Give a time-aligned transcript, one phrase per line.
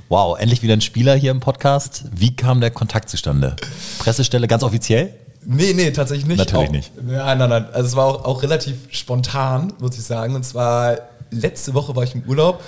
[0.10, 2.04] Wow, endlich wieder ein Spieler hier im Podcast.
[2.14, 3.56] Wie kam der Kontakt zustande?
[4.00, 5.14] Pressestelle ganz offiziell?
[5.46, 6.38] Nee, nee, tatsächlich nicht.
[6.38, 6.92] Natürlich auch, nicht.
[7.02, 7.66] Nein, nein, nein.
[7.72, 10.36] Also es war auch, auch relativ spontan, muss ich sagen.
[10.36, 10.98] Und zwar
[11.32, 12.62] letzte Woche war ich im Urlaub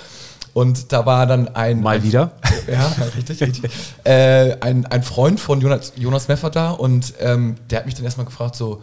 [0.54, 1.82] und da war dann ein.
[1.82, 2.32] Mal wieder?
[2.66, 3.70] Ja, richtig, richtig.
[4.04, 8.06] äh, ein, ein Freund von Jonas, Jonas Meffert da und ähm, der hat mich dann
[8.06, 8.82] erstmal gefragt, so,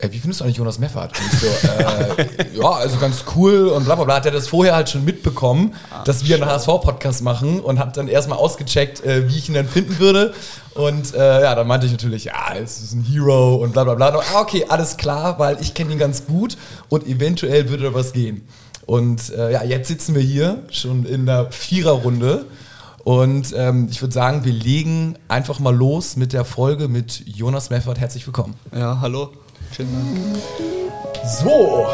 [0.00, 1.12] wie findest du eigentlich Jonas Meffert?
[1.18, 2.26] Und ich so, äh,
[2.60, 4.16] ja, also ganz cool und bla bla bla.
[4.16, 5.74] Hat er das vorher halt schon mitbekommen,
[6.04, 9.68] dass wir einen HSV-Podcast machen und hat dann erstmal ausgecheckt, äh, wie ich ihn dann
[9.68, 10.34] finden würde.
[10.74, 13.94] Und äh, ja, dann meinte ich natürlich, ja, es ist ein Hero und bla bla
[13.94, 14.08] bla.
[14.08, 16.56] Und, ah, okay, alles klar, weil ich kenne ihn ganz gut
[16.88, 18.46] und eventuell würde da was gehen.
[18.86, 22.46] Und äh, ja, jetzt sitzen wir hier schon in der Viererrunde.
[23.04, 27.70] Und ähm, ich würde sagen, wir legen einfach mal los mit der Folge mit Jonas
[27.70, 28.00] Meffert.
[28.00, 28.54] Herzlich willkommen.
[28.74, 29.30] Ja, hallo.
[29.74, 30.42] Vielen Dank.
[31.26, 31.86] So,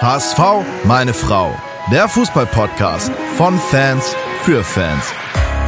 [0.00, 0.38] HSV,
[0.84, 1.50] meine Frau.
[1.92, 5.04] Der Fußballpodcast von Fans für Fans.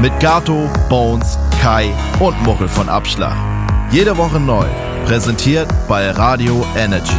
[0.01, 3.37] Mit Gato, Bones, Kai und Muchel von Abschlag.
[3.91, 4.67] Jede Woche neu.
[5.05, 7.17] Präsentiert bei Radio Energy.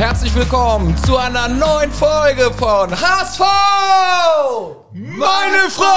[0.00, 3.40] herzlich willkommen zu einer neuen Folge von HSV!
[4.92, 5.90] Meine Frau!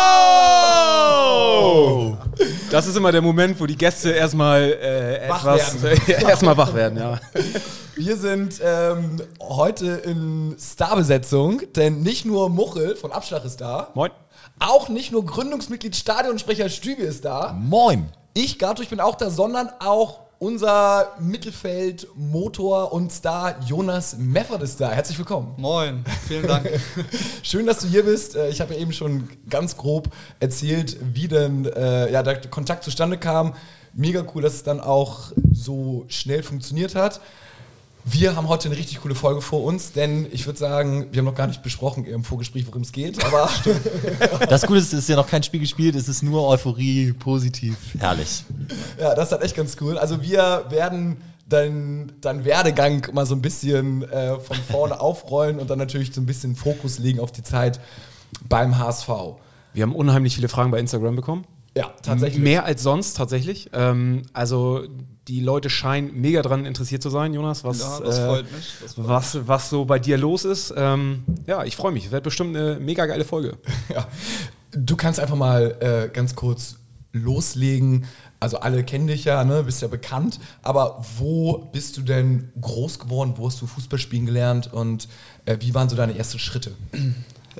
[2.72, 6.97] Das ist immer der Moment, wo die Gäste erstmal äh, Wach etwas erstmal wach werden,
[6.97, 7.19] ja.
[7.95, 14.09] Wir sind ähm, heute in Starbesetzung, denn nicht nur Muchel von Abschlag ist da, Moin.
[14.59, 18.09] auch nicht nur Gründungsmitglied Stadionsprecher Stüge ist da, Moin.
[18.33, 24.81] ich, Gato, ich bin auch da, sondern auch unser Mittelfeld-Motor und Star Jonas Meffert ist
[24.81, 24.91] da.
[24.91, 25.53] Herzlich willkommen.
[25.55, 26.69] Moin, vielen Dank.
[27.44, 28.35] Schön, dass du hier bist.
[28.35, 30.09] Äh, Ich habe ja eben schon ganz grob
[30.41, 33.53] erzählt, wie denn äh, ja, der Kontakt zustande kam.
[33.94, 37.22] Mega cool, dass es dann auch so schnell funktioniert hat.
[38.05, 41.25] Wir haben heute eine richtig coole Folge vor uns, denn ich würde sagen, wir haben
[41.25, 43.49] noch gar nicht besprochen im Vorgespräch, worum es geht, aber
[44.49, 47.78] Das Gute ist, es ist ja noch kein Spiel gespielt, es ist nur Euphorie, positiv,
[47.97, 48.44] herrlich.
[49.00, 49.97] ja, das ist halt echt ganz cool.
[49.97, 51.17] Also wir werden
[51.47, 56.19] deinen dein Werdegang mal so ein bisschen äh, von vorne aufrollen und dann natürlich so
[56.19, 57.79] ein bisschen Fokus legen auf die Zeit
[58.49, 59.09] beim HSV.
[59.73, 61.45] Wir haben unheimlich viele Fragen bei Instagram bekommen.
[61.75, 62.41] Ja, tatsächlich.
[62.41, 63.69] Mehr als sonst tatsächlich.
[63.73, 64.83] Ähm, also
[65.28, 68.73] die Leute scheinen mega dran interessiert zu sein, Jonas, was, Ja, das äh, freut mich.
[68.81, 70.73] Das freut was, was so bei dir los ist.
[70.75, 72.11] Ähm, ja, ich freue mich.
[72.11, 73.57] Wird bestimmt eine mega geile Folge.
[73.94, 74.07] Ja.
[74.75, 76.78] Du kannst einfach mal äh, ganz kurz
[77.11, 78.06] loslegen.
[78.39, 79.63] Also alle kennen dich ja, ne?
[79.63, 80.39] bist ja bekannt.
[80.63, 83.34] Aber wo bist du denn groß geworden?
[83.38, 84.73] Wo hast du Fußball spielen gelernt?
[84.73, 85.07] Und
[85.45, 86.72] äh, wie waren so deine ersten Schritte?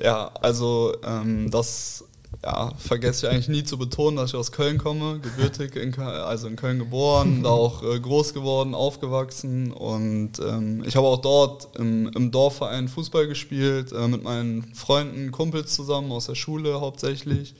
[0.02, 2.04] Ja, also ähm, das
[2.44, 6.22] ja, vergesse ich eigentlich nie zu betonen, dass ich aus Köln komme, gebürtig, in, Köln-
[6.24, 11.20] also in Köln geboren, da auch äh, groß geworden, aufgewachsen und ähm, ich habe auch
[11.22, 16.80] dort im, im Dorfverein Fußball gespielt, äh, mit meinen Freunden, Kumpels zusammen aus der Schule
[16.80, 17.54] hauptsächlich.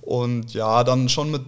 [0.00, 1.42] Und ja, dann schon mit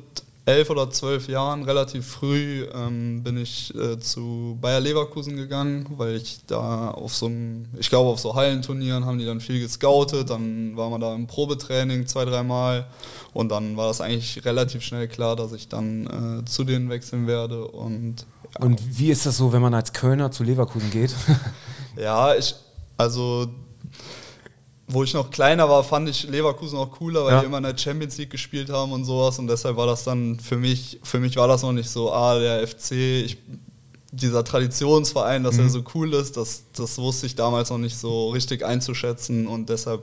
[0.51, 6.17] elf oder zwölf Jahren, relativ früh, ähm, bin ich äh, zu Bayer Leverkusen gegangen, weil
[6.17, 10.31] ich da auf so einem, ich glaube auf so Hallenturnieren haben die dann viel gescoutet,
[10.31, 12.87] dann war man da im Probetraining zwei, dreimal.
[13.33, 17.27] Und dann war das eigentlich relativ schnell klar, dass ich dann äh, zu denen wechseln
[17.27, 17.67] werde.
[17.67, 21.15] Und ja, Und wie ist das so, wenn man als Kölner zu Leverkusen geht?
[21.97, 22.55] ja, ich,
[22.97, 23.49] also,
[24.93, 27.41] wo ich noch kleiner war, fand ich Leverkusen auch cooler, weil Ja.
[27.41, 29.39] die immer in der Champions League gespielt haben und sowas.
[29.39, 32.39] Und deshalb war das dann für mich, für mich war das noch nicht so, ah,
[32.39, 32.93] der FC,
[33.25, 33.39] ich,
[34.13, 38.31] dieser Traditionsverein, dass er so cool ist, das, das wusste ich damals noch nicht so
[38.31, 39.47] richtig einzuschätzen.
[39.47, 40.03] Und deshalb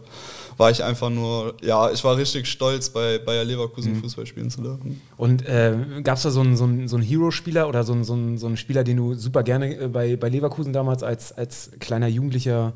[0.56, 4.62] war ich einfach nur, ja, ich war richtig stolz, bei Bayer Leverkusen Fußball spielen zu
[4.62, 5.02] dürfen.
[5.18, 8.06] Und äh, gab es da so einen, so einen, so einen Hero-Spieler oder so einen,
[8.06, 11.34] so, einen, so einen Spieler, den du super gerne äh, bei, bei Leverkusen damals als,
[11.34, 12.72] als kleiner Jugendlicher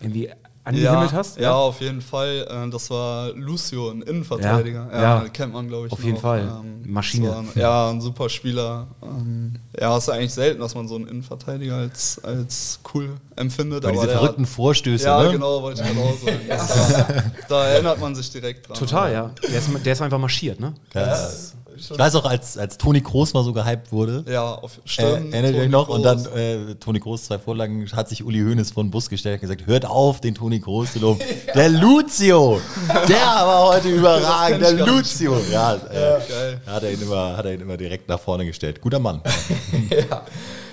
[0.00, 0.30] irgendwie
[0.64, 1.38] angehimmelt ja, hast?
[1.40, 2.46] Ja, auf jeden Fall.
[2.48, 4.88] Äh, Das war Lucio, ein Innenverteidiger.
[4.92, 5.28] Ja, Ja, ja.
[5.28, 5.92] kennt man, glaube ich.
[5.92, 6.18] Auf jeden.
[6.18, 6.48] Fall.
[6.86, 7.26] Maschine.
[7.28, 8.86] das war ein- ja, ein super Spieler.
[9.02, 13.82] Ähm, Ja, ist eigentlich selten, dass man so einen Innenverteidiger als, als cool empfindet.
[13.82, 15.32] Bei diese der verrückten hat, Vorstöße, Ja, ne?
[15.32, 16.40] genau, wollte ich genau sagen.
[16.48, 17.06] Das, da,
[17.48, 18.76] da erinnert man sich direkt dran.
[18.76, 19.30] Total, ja.
[19.42, 20.74] Der ist, der ist einfach marschiert, ne?
[20.92, 24.80] Ganz, ich weiß auch, als, als Toni Kroos mal so gehypt wurde, Ja, auf, äh,
[24.84, 25.32] stimmt.
[25.32, 25.88] erinnert ihr euch Toni noch?
[25.88, 29.36] Und dann äh, Toni Kroos zwei Vorlagen hat sich Uli Hoeneß vor den Bus gestellt
[29.36, 31.20] und gesagt, hört auf, den Toni Kroos zu loben.
[31.54, 32.60] Der Lucio,
[33.06, 34.72] der war heute überragend, der.
[34.72, 35.36] Lucio.
[35.52, 36.60] Ja, äh, geil.
[36.66, 38.80] hat, er ihn immer, hat er ihn immer direkt nach vorne gestellt.
[38.80, 39.20] Guter Mann.
[39.90, 40.24] ja.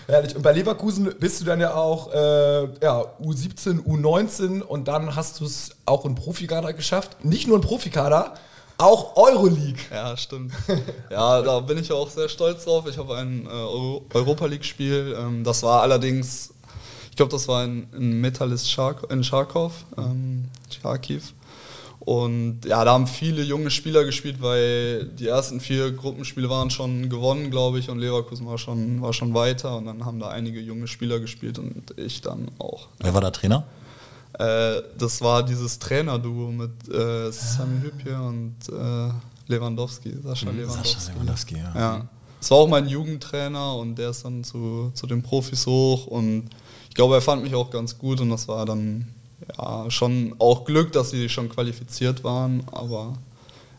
[0.07, 0.35] Herrlich.
[0.35, 5.41] Und bei Leverkusen bist du dann ja auch äh, ja, U17, U19 und dann hast
[5.41, 7.25] du es auch in Profikader geschafft.
[7.25, 8.33] Nicht nur in Profikader,
[8.77, 9.81] auch Euroleague.
[9.91, 10.53] Ja, stimmt.
[11.09, 12.85] Ja, da bin ich auch sehr stolz drauf.
[12.87, 15.15] Ich habe ein äh, Euro Europa League-Spiel.
[15.19, 16.53] Ähm, das war allerdings,
[17.17, 21.23] ich glaube, das war in, in Metallist Schark, in Charkow, ähm, Charkiw.
[21.99, 27.09] Und ja, da haben viele junge Spieler gespielt, weil die ersten vier Gruppenspiele waren schon
[27.09, 29.77] gewonnen, glaube ich, und Leverkusen war schon, war schon weiter.
[29.77, 32.87] Und dann haben da einige junge Spieler gespielt und ich dann auch.
[32.99, 33.63] Wer war da Trainer?
[34.37, 39.11] Äh, das war dieses Trainerduo mit äh, Sami Hübje und äh,
[39.51, 40.99] Lewandowski, Sascha Lewandowski.
[40.99, 41.73] Sascha Lewandowski, ja.
[41.75, 42.07] Ja.
[42.39, 46.51] Es war auch mein Jugendtrainer und der ist dann zu, zu den Profis hoch und
[46.97, 49.07] glaube, er fand mich auch ganz gut und das war dann
[49.57, 53.13] ja, schon auch Glück, dass sie schon qualifiziert waren, aber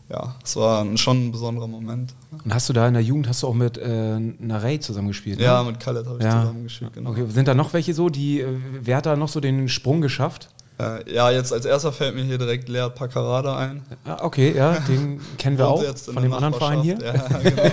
[0.09, 2.15] ja, es war schon ein besonderer Moment.
[2.43, 5.37] Und hast du da in der Jugend, hast du auch mit äh, Narey zusammengespielt?
[5.37, 5.45] ne?
[5.45, 6.41] Ja, mit Khaled habe ich Ja.
[6.41, 7.11] zusammengespielt, genau.
[7.11, 8.47] Okay, sind da noch welche so, die, äh,
[8.81, 10.49] wer hat da noch so den Sprung geschafft?
[10.79, 13.83] Äh, ja, jetzt als erster fällt mir hier direkt Lea Paccarada ein.
[14.05, 16.97] Ah, okay, ja, den kennen wir auch von dem anderen Verein hier.
[17.03, 17.63] Ja, genau.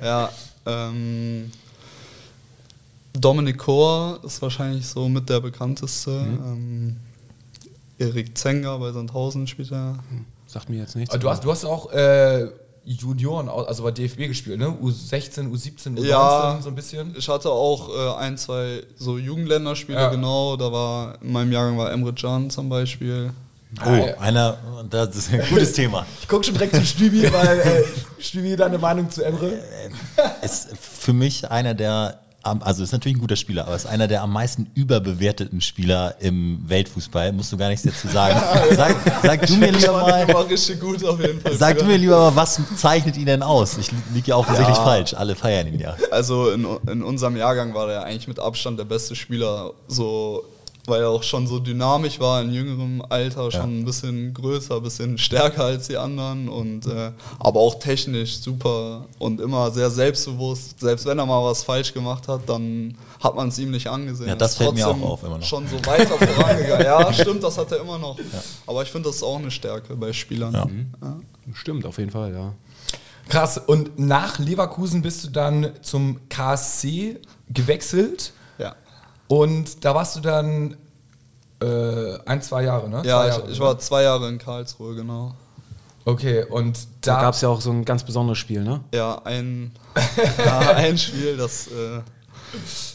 [0.02, 0.30] ja,
[0.64, 1.50] ähm,
[3.20, 6.10] Dominik Kor ist wahrscheinlich so mit der bekannteste.
[6.10, 6.40] Mhm.
[6.44, 6.96] Ähm,
[7.98, 9.98] Erik Zenger bei Sandhausen spielt er.
[10.46, 11.10] Sagt mir jetzt nichts.
[11.14, 12.46] Aber du hast, du hast auch äh,
[12.84, 14.66] Junioren, also bei DFB gespielt, ne?
[14.68, 16.58] U16, U17, U19 Ja.
[16.62, 17.14] so ein bisschen.
[17.18, 20.08] Ich hatte auch äh, ein, zwei so Jugendländerspiele, Ja.
[20.10, 20.56] genau.
[20.56, 23.32] Da war in meinem Jahrgang war Emre Can zum Beispiel.
[23.84, 24.56] Oh, einer,
[24.88, 26.06] das ist ein gutes Thema.
[26.22, 29.58] Ich gucke schon direkt zu Stübi, weil äh, Stübi deine Meinung zu Emre.
[30.42, 34.22] Ist für mich einer der, also ist natürlich ein guter Spieler, aber ist einer der
[34.22, 37.32] am meisten überbewerteten Spieler im Weltfußball.
[37.32, 38.40] Musst du gar nichts dazu sagen.
[38.76, 40.26] Sag, sag du mir lieber mal,
[41.52, 43.78] sag du mir lieber mal, was zeichnet ihn denn aus?
[43.78, 45.14] Ich liege ja offensichtlich falsch.
[45.14, 45.96] Alle feiern ihn ja.
[46.10, 50.44] Also in, in unserem Jahrgang war der eigentlich mit Abstand der beste Spieler, so
[50.88, 54.82] weil er auch schon so dynamisch war in jüngerem Alter, schon ein bisschen größer, ein
[54.82, 60.80] bisschen stärker als die anderen und äh, aber auch technisch super und immer sehr selbstbewusst.
[60.80, 64.28] Selbst wenn er mal was falsch gemacht hat, dann hat man es ihm nicht angesehen.
[64.28, 65.46] Ja, das Ist fällt mir trotzdem auch auf, immer noch.
[65.46, 66.76] Schon so weiter vorangegangen.
[66.86, 68.16] Ja, stimmt, das hat er immer noch.
[68.66, 70.52] Aber ich finde, das ist auch eine Stärke bei Spielern.
[70.52, 70.66] Ja.
[71.02, 71.16] Ja.
[71.54, 72.52] Stimmt, auf jeden Fall, ja.
[73.28, 73.58] Krass.
[73.58, 77.18] Und nach Leverkusen bist du dann zum KSC
[77.48, 78.32] gewechselt.
[79.28, 80.76] Und da warst du dann
[81.60, 83.02] äh, ein, zwei Jahre, ne?
[83.04, 83.64] Ja, zwei ich, Jahre, ich ne?
[83.64, 85.34] war zwei Jahre in Karlsruhe, genau.
[86.04, 88.80] Okay, und Da da, gab es ja auch so ein ganz besonderes Spiel, ne?
[88.94, 89.72] Ja, ein,
[90.38, 91.66] ja, ein Spiel, das.
[91.66, 92.00] Äh,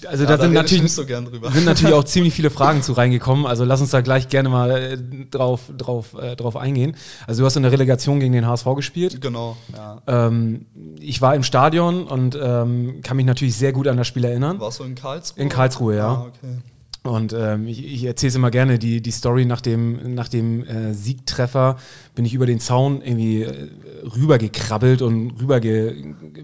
[0.08, 3.46] Also ja, da da sind natürlich, so sind natürlich auch ziemlich viele Fragen zu reingekommen.
[3.46, 4.98] Also lass uns da gleich gerne mal äh,
[5.30, 6.96] drauf, drauf, äh, drauf eingehen.
[7.28, 9.22] Also du hast in der Relegation gegen den HSV gespielt.
[9.22, 10.02] Genau, ja.
[10.08, 10.66] Ähm,
[11.00, 14.60] ich war im Stadion und ähm, kann mich natürlich sehr gut an das Spiel erinnern.
[14.60, 15.42] Warst du in Karlsruhe?
[15.42, 16.08] In Karlsruhe, ja.
[16.08, 16.58] Ah, okay.
[17.04, 20.64] Und ähm, ich, ich erzähle es immer gerne, die, die Story nach dem, nach dem
[20.64, 21.78] äh, Siegtreffer
[22.14, 23.70] bin ich über den Zaun irgendwie äh,
[24.16, 25.96] rübergekrabbelt und rüberge,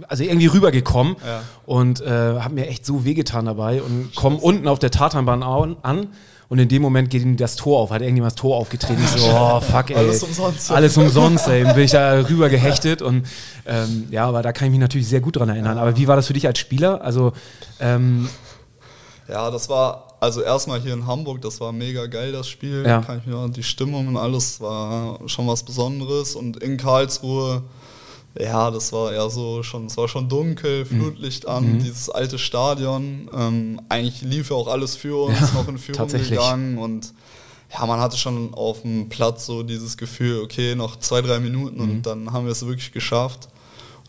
[0.08, 1.42] also irgendwie rübergekommen Ja.
[1.68, 6.08] und äh, habe mir echt so wehgetan dabei und komme unten auf der Tatanbahn an,
[6.50, 9.02] und in dem Moment geht ihm das Tor auf, hat irgendjemand das Tor aufgetreten.
[9.04, 9.98] Ich so, oh fuck, ey.
[9.98, 10.72] Alles umsonst.
[10.72, 11.66] Alles umsonst, ey.
[11.74, 13.28] Bin ich da rüber gehechtet und
[13.66, 15.78] ähm, ja, aber da kann ich mich natürlich sehr gut dran erinnern.
[15.78, 17.02] Aber wie war das für dich als Spieler?
[17.02, 17.34] Also,
[17.82, 18.30] ähm,
[19.28, 22.84] Ja, das war, also erstmal hier in Hamburg, das war mega geil, das Spiel.
[22.86, 23.02] Ja.
[23.02, 26.36] Kann ich mir die Stimmung und alles war schon was Besonderes.
[26.36, 27.62] Und in Karlsruhe,
[28.40, 30.86] ja, das war eher so schon, es war schon dunkel, Mhm.
[31.02, 33.30] Flutlicht an, dieses alte Stadion.
[33.34, 37.14] Ähm, eigentlich lief ja auch alles für uns, Ja, noch in Führung gegangen und
[37.74, 41.84] ja, man hatte schon auf dem Platz so dieses Gefühl, okay, noch zwei, drei Minuten
[41.84, 41.90] Mhm.
[41.92, 43.50] und dann haben wir es wirklich geschafft.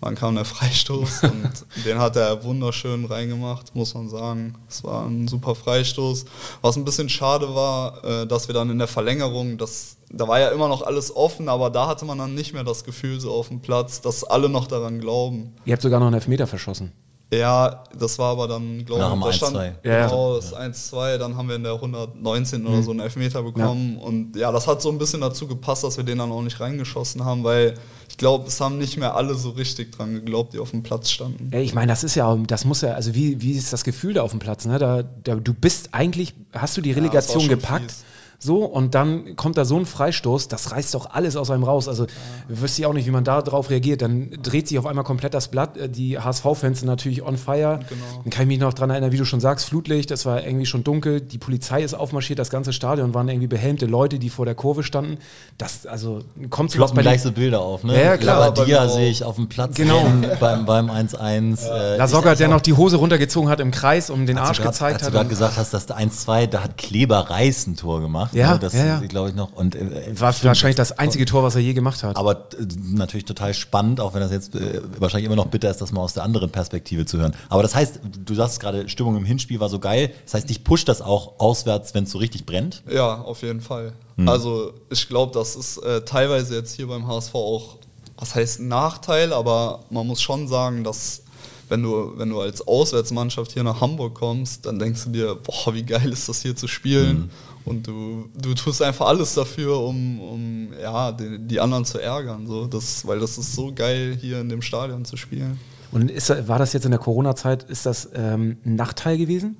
[0.00, 4.54] Dann kam der Freistoß und den hat er wunderschön reingemacht, muss man sagen.
[4.68, 6.24] Es war ein super Freistoß.
[6.62, 10.40] Was ein bisschen schade war, äh, dass wir dann in der Verlängerung, das, da war
[10.40, 13.32] ja immer noch alles offen, aber da hatte man dann nicht mehr das Gefühl so
[13.32, 15.54] auf dem Platz, dass alle noch daran glauben.
[15.64, 16.92] ihr habt sogar noch einen Elfmeter verschossen.
[17.30, 19.72] Ja, das war aber dann, glaube Nach ich, dem da stand 1-2.
[19.84, 20.06] Ja, ja.
[20.06, 24.34] genau das 1-2, dann haben wir in der 119 oder so einen Elfmeter bekommen und
[24.34, 27.24] ja, das hat so ein bisschen dazu gepasst, dass wir den dann auch nicht reingeschossen
[27.24, 27.74] haben, weil
[28.18, 31.50] glaube, es haben nicht mehr alle so richtig dran geglaubt, die auf dem Platz standen.
[31.56, 34.22] Ich meine, das ist ja, das muss ja, also wie, wie ist das Gefühl da
[34.22, 34.66] auf dem Platz?
[34.66, 34.78] Ne?
[34.78, 37.92] Da, da, du bist eigentlich, hast du die Relegation schon gepackt?
[37.92, 38.04] fies.
[38.40, 41.88] So, und dann kommt da so ein Freistoß, das reißt doch alles aus einem raus.
[41.88, 42.06] Also,
[42.46, 44.00] wüsste ich auch nicht, wie man da drauf reagiert.
[44.00, 45.76] Dann dreht sich auf einmal komplett das Blatt.
[45.76, 47.80] Äh, Die HSV-Fans sind natürlich on fire.
[47.88, 48.00] Genau.
[48.22, 50.66] Dann kann ich mich noch dran erinnern, wie du schon sagst, Flutlicht, es war irgendwie
[50.66, 51.20] schon dunkel.
[51.20, 54.84] Die Polizei ist aufmarschiert, das ganze Stadion waren irgendwie behelmte Leute, die vor der Kurve
[54.84, 55.18] standen.
[55.58, 57.94] Das, also, kommt sowas Ploppen bei gleich so Bilder auf, ne?
[57.94, 58.38] Ja, ja, klar.
[58.38, 60.00] Labadia sehe ich auf dem Platz Genau.
[60.38, 61.66] beim, beim 1-1.
[61.68, 64.48] Äh, La Soga, ich der noch die Hose runtergezogen hat im Kreis, um den als
[64.50, 65.08] Arsch grad- gezeigt als hat.
[65.08, 68.27] du gerade gesagt hast, dass der 1-2, da hat Kleber Reis ein Tor gemacht.
[68.32, 68.58] Ja, ne?
[68.58, 69.00] das ja, ja.
[69.00, 69.52] glaube ich noch.
[69.52, 72.16] Und, äh, War wahrscheinlich das einzige Tor, was er je gemacht hat.
[72.16, 75.80] Aber äh, natürlich total spannend, auch wenn das jetzt äh, wahrscheinlich immer noch bitter ist,
[75.80, 77.34] das mal aus der anderen Perspektive zu hören.
[77.48, 80.12] Aber das heißt, du sagst gerade, Stimmung im Hinspiel war so geil.
[80.24, 82.82] Das heißt, dich pusht das auch auswärts, wenn es so richtig brennt.
[82.90, 83.92] Ja, auf jeden Fall.
[84.26, 87.76] Also ich glaube, das ist äh, teilweise jetzt hier beim HSV auch,
[88.16, 91.22] was heißt ein Nachteil, aber man muss schon sagen, dass
[91.68, 95.74] wenn du, wenn du als Auswärtsmannschaft hier nach Hamburg kommst, dann denkst du dir, boah,
[95.74, 97.30] wie geil ist das hier zu spielen.
[97.68, 102.46] Und du, du tust einfach alles dafür, um, um ja, die, die anderen zu ärgern.
[102.46, 102.66] So.
[102.66, 105.58] Das, weil das ist so geil, hier in dem Stadion zu spielen.
[105.92, 109.56] Und ist, war das jetzt in der Corona-Zeit, ist das ähm, ein Nachteil gewesen?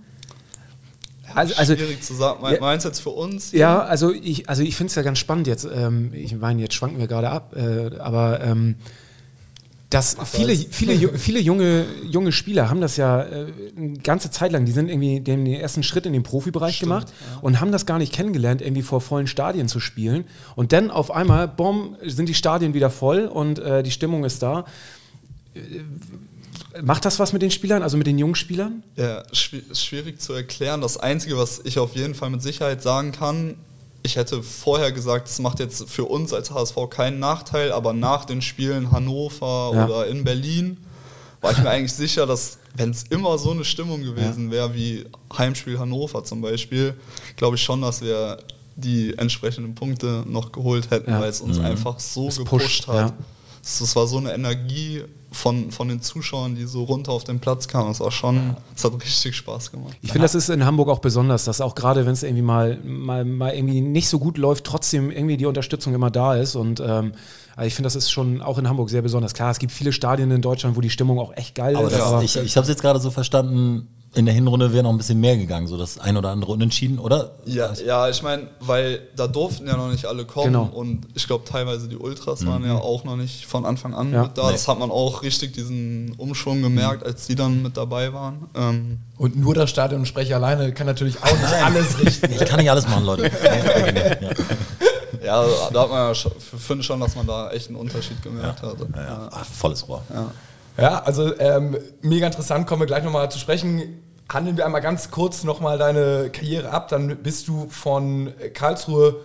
[1.35, 2.43] Also, also Schwierig zu sagen.
[2.43, 2.61] Me- Ja.
[2.61, 3.53] Meinst du jetzt für uns?
[3.53, 5.67] ja, also ich, also ich finde es ja ganz spannend jetzt.
[5.71, 8.77] Ähm, ich meine, jetzt schwanken wir gerade ab, äh, aber ähm,
[9.91, 14.67] dass viele, viele, viele junge, junge Spieler haben das ja äh, eine ganze Zeit lang,
[14.67, 17.73] die sind irgendwie, die haben den ersten Schritt in den Profibereich Stimmt, gemacht und haben
[17.73, 20.25] das gar nicht kennengelernt, irgendwie vor vollen Stadien zu spielen.
[20.57, 24.43] Und dann auf einmal, bumm, sind die Stadien wieder voll und äh, die Stimmung ist
[24.43, 24.67] da.
[25.55, 25.61] Äh,
[26.83, 28.83] Macht das was mit den Spielern, also mit den jungen Spielern?
[28.95, 30.81] Ja, schwierig zu erklären.
[30.81, 33.57] Das Einzige, was ich auf jeden Fall mit Sicherheit sagen kann,
[34.03, 38.25] ich hätte vorher gesagt, es macht jetzt für uns als HSV keinen Nachteil, aber nach
[38.25, 39.85] den Spielen Hannover Ja.
[39.87, 40.79] oder in Berlin
[41.41, 45.05] war ich mir eigentlich sicher, dass wenn es immer so eine Stimmung gewesen wäre wie
[45.37, 46.95] Heimspiel Hannover zum Beispiel,
[47.37, 48.39] glaube ich schon, dass wir
[48.77, 51.21] die entsprechenden Punkte noch geholt hätten, Ja.
[51.21, 53.11] weil es uns einfach so Es gepusht pusht, hat.
[53.11, 53.13] ja.
[53.63, 57.39] Es, es war so eine Energie von, von den Zuschauern, die so runter auf den
[57.39, 57.91] Platz kamen.
[57.91, 59.97] Es war schon, es hat richtig Spaß gemacht.
[60.01, 62.79] Ich finde, das ist in Hamburg auch besonders, dass auch gerade, wenn es irgendwie mal,
[62.83, 66.57] mal, mal irgendwie nicht so gut läuft, trotzdem irgendwie die Unterstützung immer da ist.
[66.57, 67.13] Und ähm,
[67.57, 69.35] also ich finde, das ist schon auch in Hamburg sehr besonders.
[69.35, 71.95] Klar, es gibt viele Stadien in Deutschland, wo die Stimmung auch echt geil Aber ist.
[71.95, 73.89] das, aber ich, ich habe es jetzt gerade so verstanden,
[74.19, 76.99] in der Hinrunde wäre noch ein bisschen mehr gegangen, so das ein oder andere Unentschieden,
[76.99, 77.37] oder?
[77.47, 80.65] Ja, ja ich meine, weil da durften ja noch nicht alle kommen Genau.
[80.65, 84.25] und ich glaube teilweise die Ultras waren ja auch noch nicht von Anfang an Ja.
[84.25, 84.51] mit da.
[84.51, 88.49] Das hat man auch richtig diesen Umschwung gemerkt, als die dann mit dabei waren.
[88.55, 92.33] Ähm, Und nur das Stadionsprecher alleine kann natürlich auch nicht alles richten.
[92.33, 93.23] Ich kann nicht alles machen, Leute.
[93.23, 94.27] Nee, nee, nee,
[95.25, 95.45] ja.
[95.45, 98.63] ja, da hat man ja schon, finde schon, dass man da echt einen Unterschied gemerkt
[98.63, 98.77] hat.
[98.95, 99.29] Ja, ja.
[99.33, 100.03] Ach, volles Rohr.
[100.77, 104.01] Ja, also ähm, mega interessant, kommen wir gleich nochmal zu sprechen.
[104.29, 106.89] Handeln wir einmal ganz kurz nochmal deine Karriere ab.
[106.89, 109.17] Dann bist du von Karlsruhe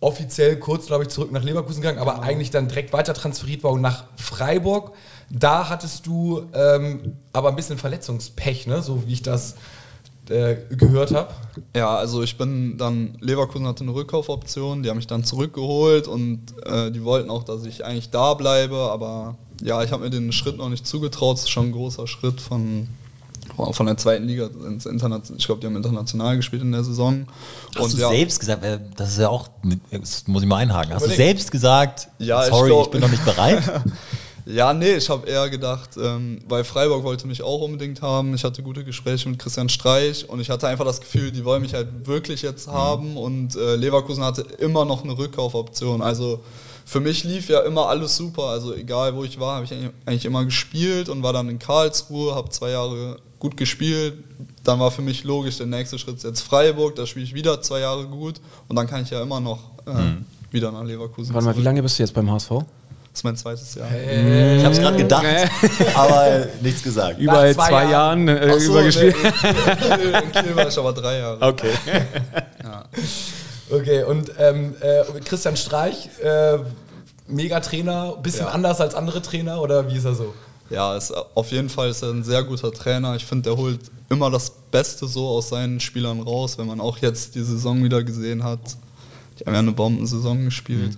[0.00, 3.80] offiziell kurz, glaube ich, zurück nach Leverkusen gegangen, aber eigentlich dann direkt weiter transferiert worden
[3.80, 4.92] nach Freiburg.
[5.30, 8.82] Da hattest du ähm, aber ein bisschen Verletzungspech, ne?
[8.82, 9.56] so wie ich das
[10.28, 11.32] äh, gehört habe.
[11.74, 16.40] Ja, also ich bin dann, Leverkusen hatte eine Rückkaufoption, die haben mich dann zurückgeholt und
[16.64, 20.32] äh, die wollten auch, dass ich eigentlich da bleibe, aber ja, ich habe mir den
[20.32, 22.88] Schritt noch nicht zugetraut, das ist schon ein großer Schritt von,
[23.56, 27.26] von der zweiten Liga ins International, ich glaube, die haben international gespielt in der Saison.
[27.76, 29.48] Hast du ja, selbst gesagt, äh, das ist ja auch,
[29.90, 33.00] das muss ich mal einhaken, hast du selbst gesagt, Ja, ich sorry, glaub- ich bin
[33.00, 33.62] noch nicht bereit?
[34.46, 38.34] Ja, nee, ich habe eher gedacht, ähm, weil Freiburg wollte mich auch unbedingt haben.
[38.34, 41.62] Ich hatte gute Gespräche mit Christian Streich und ich hatte einfach das Gefühl, die wollen
[41.62, 46.02] mich halt wirklich jetzt haben und äh, Leverkusen hatte immer noch eine Rückkaufoption.
[46.02, 46.40] Also
[46.84, 48.44] für mich lief ja immer alles super.
[48.48, 49.72] Also egal wo ich war, habe ich
[50.04, 54.14] eigentlich immer gespielt und war dann in Karlsruhe, habe zwei Jahre gut gespielt.
[54.64, 57.60] Dann war für mich logisch, der nächste Schritt ist jetzt Freiburg, da spiele ich wieder
[57.60, 59.92] zwei Jahre gut und dann kann ich ja immer noch äh,
[60.50, 61.34] wieder nach Leverkusen.
[61.34, 62.48] Warte mal, wie lange bist du jetzt beim HSV?
[62.48, 63.86] Das ist mein zweites Jahr.
[63.90, 65.26] Ich habe es gerade gedacht,
[65.94, 67.18] aber äh, nichts gesagt.
[67.20, 69.14] Über zwei zwei, Jahren, äh, Ach so, übergespielt.
[69.22, 71.46] nee, in, Kiel, war ich aber drei Jahre.
[71.46, 71.70] Okay.
[73.70, 76.58] Okay, und ähm, äh, Christian Streich, äh,
[77.28, 78.52] Mega-Trainer, bisschen Ja.
[78.52, 80.34] anders als andere Trainer oder wie ist er so?
[80.70, 83.14] Ja, ist, auf jeden Fall ist er ein sehr guter Trainer.
[83.16, 86.98] Ich finde, der holt immer das Beste so aus seinen Spielern raus, wenn man auch
[86.98, 88.76] jetzt die Saison wieder gesehen hat.
[89.38, 90.96] Die haben ja eine Bombensaison gespielt.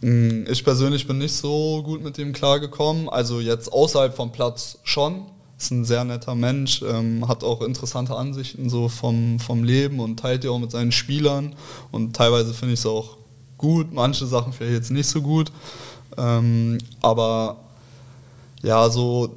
[0.00, 3.08] Mm, Ich persönlich bin nicht so gut mit ihm klargekommen.
[3.08, 5.26] Also jetzt außerhalb vom Platz schon.
[5.56, 10.18] Ist ein sehr netter Mensch, ähm, hat auch interessante Ansichten so vom, vom Leben und
[10.18, 11.54] teilt die auch mit seinen Spielern.
[11.92, 13.16] Und teilweise finde ich es auch
[13.56, 15.52] gut, manche Sachen vielleicht jetzt nicht so gut.
[16.18, 17.56] Ähm, aber
[18.64, 19.30] ja, so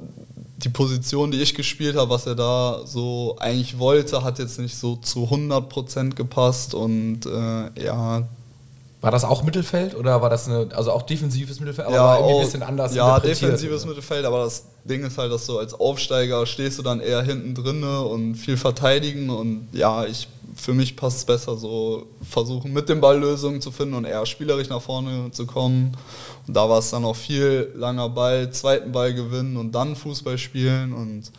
[0.56, 4.76] die Position, die ich gespielt habe, was er da so eigentlich wollte, hat jetzt nicht
[4.76, 8.26] so zu 100% gepasst und äh, ja,
[9.00, 12.16] War das auch Mittelfeld oder war das eine, also auch defensives Mittelfeld, aber ja, war
[12.18, 13.90] irgendwie auch- ein bisschen anders Ja, defensives oder?
[13.90, 17.54] Mittelfeld, aber das Ding ist halt, dass du als Aufsteiger stehst du dann eher hinten
[17.54, 20.26] drinne und viel verteidigen und ja, ich
[20.56, 24.26] für mich passt es besser, so versuchen mit dem Ball Lösungen zu finden und eher
[24.26, 25.96] spielerisch nach vorne zu kommen.
[26.48, 30.36] Und da war es dann auch viel langer Ball, zweiten Ball gewinnen und dann Fußball
[30.36, 30.92] spielen.
[30.92, 31.30] Und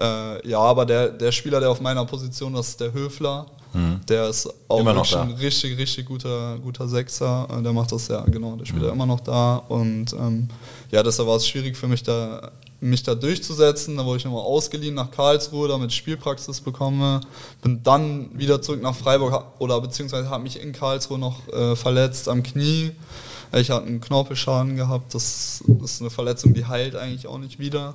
[0.00, 3.46] äh, ja, aber der, der Spieler, der auf meiner Position ist, ist der Höfler.
[3.74, 4.00] Mhm.
[4.08, 7.48] Der ist auch immer noch ein richtig, richtig guter, guter Sechser.
[7.50, 8.90] Äh, der macht das ja, genau, der spielt mhm.
[8.90, 9.56] immer noch da.
[9.56, 10.48] Und ähm,
[10.90, 12.52] ja, deshalb war es schwierig für mich da
[12.84, 13.96] mich da durchzusetzen.
[13.96, 17.20] Da wurde ich nochmal ausgeliehen nach Karlsruhe, damit ich Spielpraxis bekomme.
[17.62, 22.28] Bin dann wieder zurück nach Freiburg oder beziehungsweise habe mich in Karlsruhe noch äh, verletzt
[22.28, 22.92] am Knie.
[23.52, 25.14] Ich hatte einen Knorpelschaden gehabt.
[25.14, 27.94] Das ist eine Verletzung, die heilt eigentlich auch nicht wieder.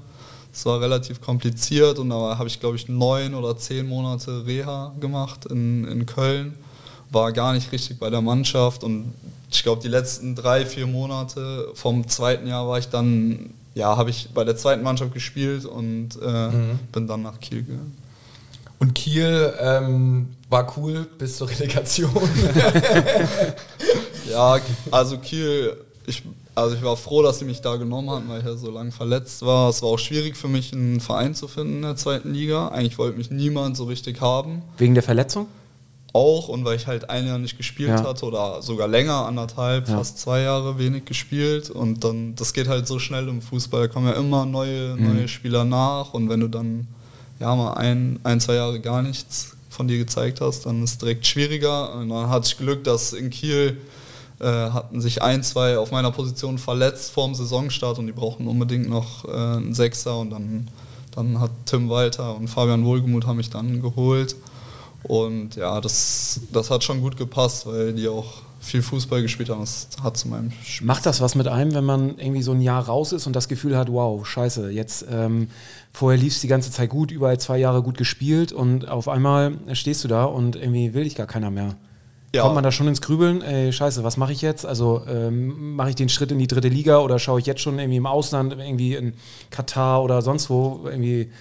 [0.51, 4.93] Es war relativ kompliziert und da habe ich, glaube ich, neun oder zehn Monate Reha
[4.99, 6.55] gemacht in, in Köln.
[7.11, 9.13] War gar nicht richtig bei der Mannschaft und
[9.51, 14.09] ich glaube, die letzten drei, vier Monate vom zweiten Jahr war ich dann ja, habe
[14.09, 16.79] ich bei der zweiten Mannschaft gespielt und äh, mhm.
[16.91, 17.97] bin dann nach Kiel gegangen.
[18.79, 22.11] Und Kiel ähm, war cool bis zur Relegation.
[24.29, 24.59] ja,
[24.91, 25.75] also Kiel,
[26.05, 26.23] ich,
[26.61, 28.91] also ich war froh, dass sie mich da genommen hatten, weil ich ja so lange
[28.91, 29.69] verletzt war.
[29.69, 32.69] Es war auch schwierig für mich, einen Verein zu finden in der zweiten Liga.
[32.69, 34.61] Eigentlich wollte mich niemand so richtig haben.
[34.77, 35.47] Wegen der Verletzung?
[36.13, 38.03] auch und weil ich halt ein Jahr nicht gespielt ja.
[38.03, 39.97] hatte oder sogar länger, anderthalb, ja.
[39.97, 43.87] fast zwei Jahre wenig gespielt und dann, das geht halt so schnell im Fußball, da
[43.93, 45.13] kommen ja immer neue, mhm.
[45.13, 46.87] neue Spieler nach und wenn du dann
[47.39, 50.97] ja mal ein, ein, zwei Jahre gar nichts von dir gezeigt hast, dann ist es
[50.97, 53.77] direkt schwieriger und dann hatte ich Glück, dass in Kiel
[54.39, 58.47] äh, hatten sich ein, zwei auf meiner Position verletzt vor dem Saisonstart und die brauchten
[58.47, 60.67] unbedingt noch äh, einen Sechser und dann,
[61.13, 64.35] dann hat Tim Walter und Fabian Wohlgemuth haben mich dann geholt
[65.03, 69.61] und ja, das, das hat schon gut gepasst, weil die auch viel Fußball gespielt haben.
[69.61, 70.87] Das hat zu meinem Spiel.
[70.87, 73.47] Macht das was mit einem, wenn man irgendwie so ein Jahr raus ist und das
[73.47, 75.47] Gefühl hat, wow, scheiße, jetzt ähm,
[75.91, 79.57] vorher lief es die ganze Zeit gut, überall zwei Jahre gut gespielt und auf einmal
[79.73, 81.75] stehst du da und irgendwie will dich gar keiner mehr.
[82.33, 82.43] Ja.
[82.43, 83.41] Kommt man da schon ins Grübeln?
[83.41, 84.63] Ey, scheiße, was mache ich jetzt?
[84.63, 87.79] Also ähm, mache ich den Schritt in die dritte Liga oder schaue ich jetzt schon
[87.79, 89.13] irgendwie im Ausland, irgendwie in
[89.49, 91.31] Katar oder sonst wo irgendwie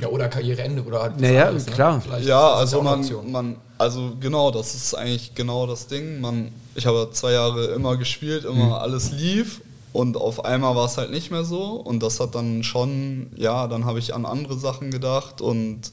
[0.00, 1.72] ja, oder Karriereende oder halt naja, anderes, ne?
[1.72, 2.00] klar.
[2.00, 6.20] Vielleicht ja, also man, man, also genau, das ist eigentlich genau das Ding.
[6.20, 8.72] Man, ich habe zwei Jahre immer gespielt, immer mhm.
[8.72, 9.60] alles lief
[9.92, 13.66] und auf einmal war es halt nicht mehr so und das hat dann schon, ja,
[13.66, 15.92] dann habe ich an andere Sachen gedacht und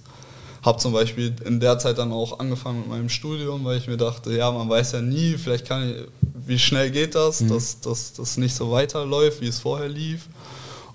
[0.65, 3.97] habe zum Beispiel in der Zeit dann auch angefangen mit meinem Studium, weil ich mir
[3.97, 5.95] dachte, ja, man weiß ja nie, vielleicht kann ich,
[6.47, 7.49] wie schnell geht das, mhm.
[7.49, 10.27] dass das nicht so weiterläuft, wie es vorher lief.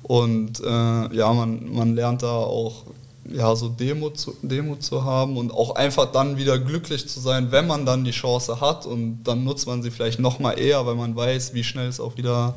[0.02, 2.84] Und äh, ja, man, man lernt da auch
[3.32, 7.52] ja, so Demut zu, Demut zu haben und auch einfach dann wieder glücklich zu sein,
[7.52, 10.84] wenn man dann die Chance hat und dann nutzt man sie vielleicht noch mal eher,
[10.86, 12.54] weil man weiß, wie schnell es auch wieder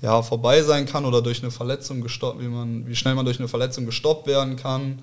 [0.00, 3.38] ja, vorbei sein kann oder durch eine Verletzung gestoppt, wie, man, wie schnell man durch
[3.38, 4.98] eine Verletzung gestoppt werden kann.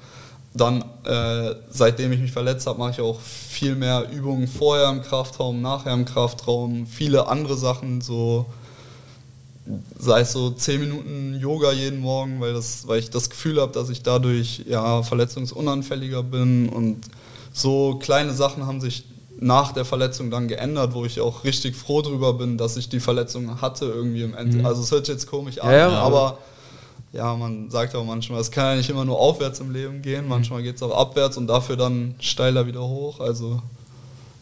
[0.54, 5.02] Dann, äh, seitdem ich mich verletzt habe, mache ich auch viel mehr Übungen vorher im
[5.02, 8.48] Kraftraum, nachher im Kraftraum, viele andere Sachen, so
[10.00, 13.72] sei es so 10 Minuten Yoga jeden Morgen, weil, das, weil ich das Gefühl habe,
[13.72, 16.70] dass ich dadurch ja, verletzungsunanfälliger bin.
[16.70, 17.02] Und
[17.54, 19.06] so kleine Sachen haben sich
[19.40, 23.00] nach der Verletzung dann geändert, wo ich auch richtig froh drüber bin, dass ich die
[23.00, 24.58] Verletzung hatte irgendwie im Ende.
[24.58, 24.66] Mhm.
[24.66, 26.40] Also es hört jetzt komisch an, ja, ja, aber
[27.12, 30.28] ja, man sagt auch manchmal, es kann ja nicht immer nur aufwärts im Leben gehen,
[30.28, 33.20] manchmal geht es auch abwärts und dafür dann steiler wieder hoch.
[33.20, 33.62] Also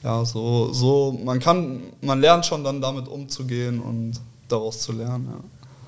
[0.03, 5.27] ja, so, so, man kann, man lernt schon dann damit umzugehen und daraus zu lernen.
[5.31, 5.39] Ja.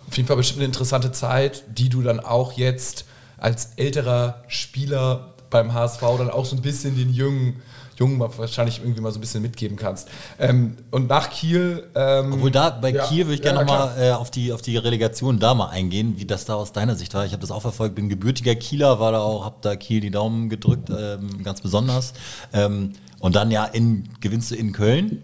[0.08, 3.06] Auf jeden Fall bestimmt eine interessante Zeit, die du dann auch jetzt
[3.38, 7.62] als älterer Spieler beim HSV dann auch so ein bisschen den jungen
[8.00, 10.08] Jungen wahrscheinlich irgendwie mal so ein bisschen mitgeben kannst.
[10.40, 11.88] Ähm, und nach Kiel.
[11.96, 14.62] Ähm, Obwohl da bei ja, Kiel würde ich gerne ja, nochmal äh, auf, die, auf
[14.62, 17.26] die Relegation da mal eingehen, wie das da aus deiner Sicht war.
[17.26, 20.12] Ich habe das auch verfolgt, bin gebürtiger Kieler, war da auch, habe da Kiel die
[20.12, 22.14] Daumen gedrückt, ähm, ganz besonders.
[22.54, 25.22] Ähm, und dann ja in, gewinnst du in Köln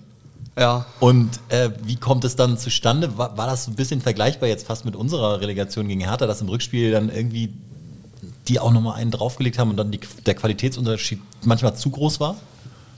[0.57, 0.85] ja.
[0.99, 3.17] Und äh, wie kommt es dann zustande?
[3.17, 6.49] War, war das ein bisschen vergleichbar jetzt fast mit unserer Relegation gegen Hertha, dass im
[6.49, 7.53] Rückspiel dann irgendwie
[8.47, 12.35] die auch nochmal einen draufgelegt haben und dann die, der Qualitätsunterschied manchmal zu groß war?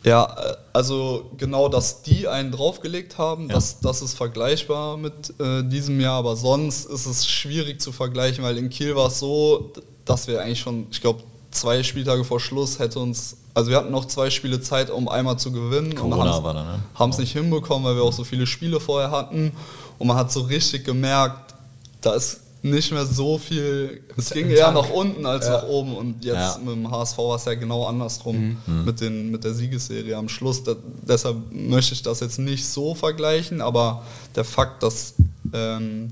[0.03, 0.35] Ja,
[0.73, 3.55] also genau, dass die einen draufgelegt haben, ja.
[3.55, 8.43] das, das ist vergleichbar mit äh, diesem Jahr, aber sonst ist es schwierig zu vergleichen,
[8.43, 9.73] weil in Kiel war es so,
[10.05, 13.89] dass wir eigentlich schon, ich glaube, zwei Spieltage vor Schluss hätte uns also wir hatten
[13.89, 15.95] noch zwei Spiele Zeit, um einmal zu gewinnen.
[15.95, 16.79] Corona und war da, ne?
[16.93, 19.51] Haben es nicht hinbekommen, weil wir auch so viele Spiele vorher hatten.
[19.97, 21.55] Und man hat so richtig gemerkt,
[22.01, 24.01] da ist nicht mehr so viel.
[24.15, 25.53] Es ging eher nach unten als ja.
[25.53, 25.95] nach oben.
[25.95, 26.59] Und jetzt ja.
[26.63, 28.57] mit dem HSV war es ja genau andersrum mhm.
[28.65, 28.85] mhm.
[28.85, 30.63] mit, den, mit der Siegesserie am Schluss.
[30.63, 30.75] Da,
[31.07, 34.03] deshalb möchte ich das jetzt nicht so vergleichen, aber
[34.35, 35.15] der Fakt, dass
[35.53, 36.11] ähm,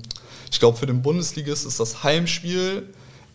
[0.50, 2.84] ich glaube, für den Bundesligist ist das Heimspiel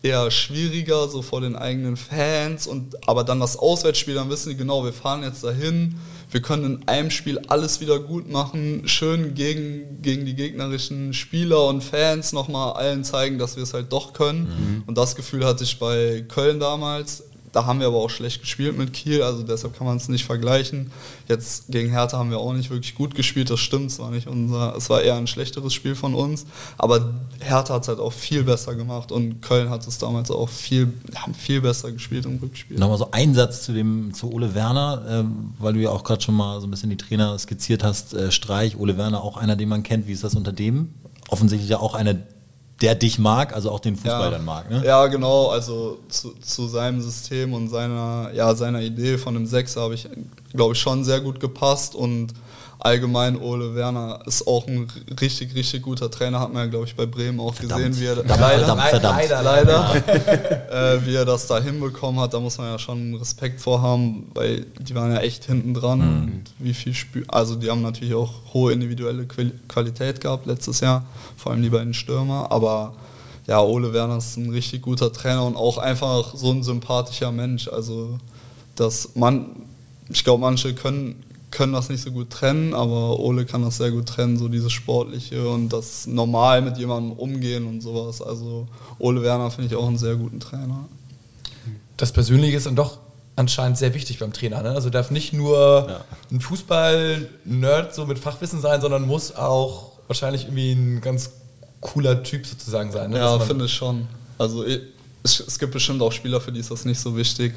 [0.03, 2.67] eher schwieriger, so vor den eigenen Fans.
[2.67, 5.95] Und, aber dann das Auswärtsspiel, dann wissen die genau, wir fahren jetzt dahin.
[6.31, 11.67] Wir können in einem Spiel alles wieder gut machen, schön gegen, gegen die gegnerischen Spieler
[11.67, 14.43] und Fans nochmal allen zeigen, dass wir es halt doch können.
[14.43, 14.83] Mhm.
[14.87, 17.23] Und das Gefühl hatte ich bei Köln damals.
[17.51, 20.25] Da haben wir aber auch schlecht gespielt mit Kiel, also deshalb kann man es nicht
[20.25, 20.91] vergleichen.
[21.27, 24.27] Jetzt gegen Hertha haben wir auch nicht wirklich gut gespielt, das stimmt, es war nicht
[24.27, 26.45] unser, es war eher ein schlechteres Spiel von uns,
[26.77, 30.49] aber Hertha hat es halt auch viel besser gemacht und Köln hat es damals auch
[30.49, 32.77] viel, haben viel besser gespielt im Rückspiel.
[32.77, 36.21] Nochmal so ein Satz zu dem, zu Ole Werner, äh, weil du ja auch gerade
[36.21, 39.55] schon mal so ein bisschen die Trainer skizziert hast, äh, Streich, Ole Werner auch einer,
[39.55, 40.93] den man kennt, wie ist das unter dem?
[41.29, 42.15] Offensichtlich ja auch einer
[42.81, 44.29] der dich mag, also auch den Fußball ja.
[44.31, 44.69] dann mag.
[44.69, 44.83] Ne?
[44.85, 45.47] Ja, genau.
[45.49, 50.09] Also zu, zu, seinem System und seiner, ja, seiner Idee von dem Sechser habe ich,
[50.53, 52.33] glaube ich, schon sehr gut gepasst und
[52.83, 54.87] allgemein Ole Werner ist auch ein
[55.21, 57.85] richtig, richtig guter Trainer, hat man ja, glaube ich, bei Bremen auch verdammt.
[57.85, 59.17] gesehen, wie er, verdammt, leider, verdammt, verdammt.
[59.17, 63.61] leider, leider äh, wie er das da hinbekommen hat, da muss man ja schon Respekt
[63.61, 66.23] vor haben, weil die waren ja echt hinten dran mhm.
[66.23, 71.05] und wie viel Spiel, also die haben natürlich auch hohe individuelle Qualität gehabt letztes Jahr,
[71.37, 72.95] vor allem die beiden Stürmer, aber
[73.45, 77.67] ja, Ole Werner ist ein richtig guter Trainer und auch einfach so ein sympathischer Mensch,
[77.67, 78.17] also
[78.75, 79.45] dass man,
[80.09, 83.91] ich glaube, manche können können das nicht so gut trennen, aber Ole kann das sehr
[83.91, 88.21] gut trennen, so dieses Sportliche und das normal mit jemandem umgehen und sowas.
[88.21, 88.67] Also
[88.99, 90.85] Ole Werner finde ich auch einen sehr guten Trainer.
[91.97, 92.99] Das Persönliche ist dann doch
[93.35, 94.61] anscheinend sehr wichtig beim Trainer.
[94.61, 94.71] Ne?
[94.71, 96.05] Also darf nicht nur ja.
[96.31, 101.31] ein Fußball-Nerd so mit Fachwissen sein, sondern muss auch wahrscheinlich irgendwie ein ganz
[101.81, 103.11] cooler Typ sozusagen sein.
[103.11, 103.17] Ne?
[103.17, 104.07] Ja, finde ich schon.
[104.37, 107.53] Also es, es gibt bestimmt auch Spieler, für die ist das nicht so wichtig.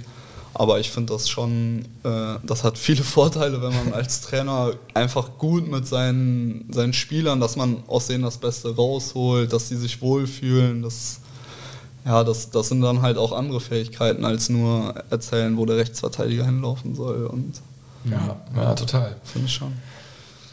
[0.54, 5.38] Aber ich finde das schon, äh, das hat viele Vorteile, wenn man als Trainer einfach
[5.38, 10.00] gut mit seinen, seinen Spielern, dass man aus denen das Beste rausholt, dass sie sich
[10.00, 10.82] wohlfühlen.
[10.82, 11.18] Das,
[12.04, 16.44] ja, das, das sind dann halt auch andere Fähigkeiten, als nur erzählen, wo der Rechtsverteidiger
[16.44, 17.26] hinlaufen soll.
[17.26, 17.54] Und,
[18.04, 19.16] ja, ja, total.
[19.24, 19.72] Finde ich schon.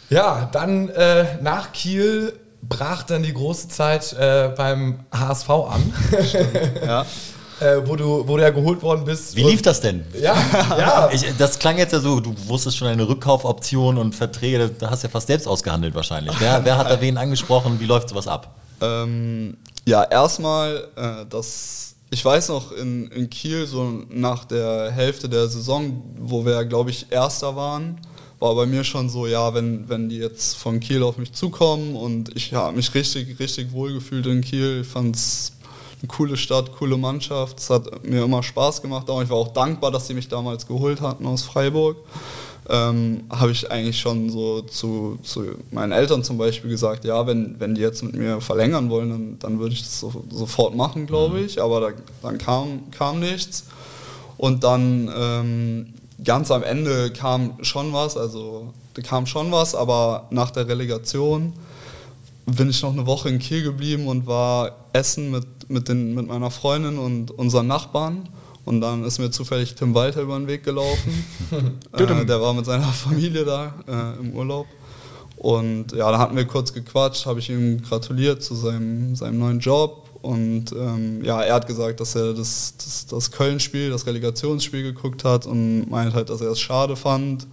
[0.10, 2.34] Ja, dann äh, nach Kiel
[2.64, 5.94] brach dann die große Zeit äh, beim HSV an.
[6.86, 7.06] ja
[7.62, 9.36] äh, wo, du, wo du ja geholt worden bist.
[9.36, 10.04] Wie lief das denn?
[10.20, 10.36] Ja,
[10.78, 11.10] ja.
[11.14, 15.04] Ich, das klang jetzt ja so, du wusstest schon eine Rückkaufoption und Verträge, da hast
[15.04, 16.36] du ja fast selbst ausgehandelt wahrscheinlich.
[16.40, 17.80] Wer, wer hat da wen angesprochen?
[17.80, 18.56] Wie läuft sowas ab?
[18.82, 25.30] Ähm, ja, erstmal, äh, das, ich weiß noch in, in Kiel, so nach der Hälfte
[25.30, 28.00] der Saison, wo wir, glaube ich, Erster waren,
[28.40, 31.96] war bei mir schon so, ja, wenn, wenn die jetzt von Kiel auf mich zukommen
[31.96, 35.54] und ich habe mich richtig, richtig wohl gefühlt in Kiel, ich fand es
[36.02, 37.60] eine coole Stadt, coole Mannschaft.
[37.60, 39.08] Es hat mir immer Spaß gemacht.
[39.08, 41.98] ich war auch dankbar, dass sie mich damals geholt hatten aus Freiburg.
[42.70, 47.60] Ähm, habe ich eigentlich schon so zu, zu, meinen Eltern zum Beispiel gesagt, ja, wenn,
[47.60, 51.08] wenn die jetzt mit mir verlängern wollen, dann, dann würde ich das so, sofort machen,
[51.08, 51.46] glaube mhm.
[51.46, 51.62] ich.
[51.62, 51.90] Aber da,
[52.22, 53.66] dann kam, kam nichts.
[54.38, 60.28] Und dann ähm, ganz am Ende kam schon was, also da kam schon was, aber
[60.30, 61.54] nach der Relegation
[62.46, 66.28] bin ich noch eine Woche in Kiel geblieben und war essen mit, mit, den, mit
[66.28, 68.30] meiner Freundin und unseren Nachbarn.
[68.66, 71.26] Und dann ist mir zufällig Tim Walter über den Weg gelaufen.
[71.94, 74.68] äh, der war mit seiner Familie da äh, im Urlaub.
[75.38, 79.60] Und ja, da hatten wir kurz gequatscht, habe ich ihm gratuliert zu seinem, seinem neuen
[79.60, 80.10] Job.
[80.22, 85.24] Und ähm, ja, er hat gesagt, dass er das, das, das Köln-Spiel, das Relegationsspiel geguckt
[85.24, 87.48] hat und meint halt, dass er es schade fand.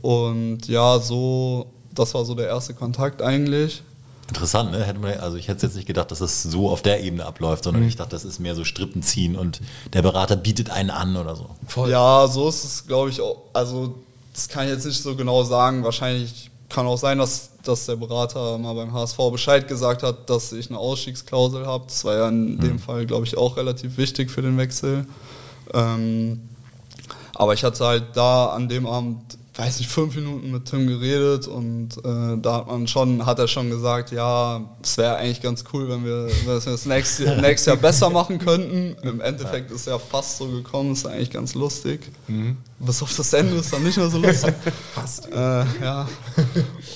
[0.00, 3.82] Und ja, so, das war so der erste Kontakt eigentlich.
[4.28, 4.84] Interessant, ne?
[4.84, 7.64] Hätte man, also ich hätte jetzt nicht gedacht, dass das so auf der Ebene abläuft,
[7.64, 7.88] sondern mhm.
[7.88, 9.60] ich dachte, das ist mehr so Strippen ziehen und
[9.94, 11.48] der Berater bietet einen an oder so.
[11.66, 11.90] Voll.
[11.90, 13.38] Ja, so ist es, glaube ich, auch.
[13.54, 13.94] Also,
[14.34, 15.82] das kann ich jetzt nicht so genau sagen.
[15.82, 20.52] Wahrscheinlich kann auch sein, dass, dass der Berater mal beim HSV Bescheid gesagt hat, dass
[20.52, 21.84] ich eine Ausstiegsklausel habe.
[21.86, 22.60] Das war ja in mhm.
[22.60, 25.06] dem Fall, glaube ich, auch relativ wichtig für den Wechsel.
[25.72, 26.50] Ähm,
[27.34, 31.48] aber ich hatte halt da an dem Abend weiß nicht, fünf Minuten mit Tim geredet
[31.48, 35.64] und äh, da hat man schon, hat er schon gesagt, ja, es wäre eigentlich ganz
[35.72, 38.96] cool, wenn wir, wenn wir das nächste, nächstes Jahr besser machen könnten.
[39.02, 42.08] Im Endeffekt ist es ja fast so gekommen, ist eigentlich ganz lustig.
[42.28, 42.56] Mhm.
[42.78, 44.54] Bis auf das Ende ist dann nicht mehr so lustig.
[44.94, 45.28] fast.
[45.32, 46.08] Äh, ja.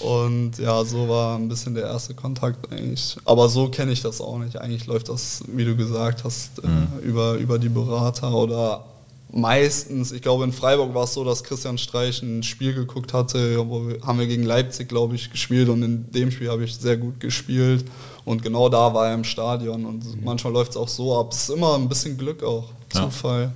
[0.01, 3.16] Und ja, so war ein bisschen der erste Kontakt eigentlich.
[3.25, 4.57] Aber so kenne ich das auch nicht.
[4.57, 6.87] Eigentlich läuft das, wie du gesagt hast, äh, mhm.
[7.03, 8.85] über, über die Berater oder
[9.32, 13.66] meistens, ich glaube in Freiburg war es so, dass Christian Streich ein Spiel geguckt hatte,
[13.68, 16.76] wo wir, haben wir gegen Leipzig, glaube ich, gespielt und in dem Spiel habe ich
[16.76, 17.84] sehr gut gespielt
[18.24, 20.24] und genau da war er im Stadion und mhm.
[20.24, 21.32] manchmal läuft es auch so ab.
[21.32, 23.52] Es ist immer ein bisschen Glück auch, Zufall.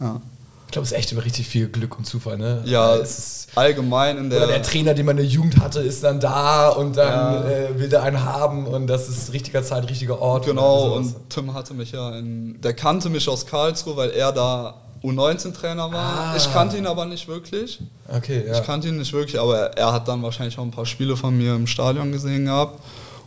[0.00, 0.20] Ja.
[0.66, 2.62] Ich glaube, es ist echt immer richtig viel Glück und Zufall, ne?
[2.66, 4.40] Ja, es ist, allgemein in der.
[4.40, 7.48] oder der Trainer, den man in der Jugend hatte, ist dann da und dann Ja.
[7.48, 10.44] äh, will der einen haben und das ist richtiger Zeit, richtiger Ort.
[10.44, 11.06] Genau, sowas.
[11.06, 12.60] und Tim hatte mich ja in.
[12.60, 14.74] Der kannte mich aus Karlsruhe, weil er da
[15.06, 16.32] U19-Trainer war.
[16.32, 16.36] Ah.
[16.36, 17.80] Ich kannte ihn aber nicht wirklich.
[18.08, 18.58] Okay, ja.
[18.58, 21.36] Ich kannte ihn nicht wirklich, aber er hat dann wahrscheinlich auch ein paar Spiele von
[21.36, 22.80] mir im Stadion gesehen gehabt.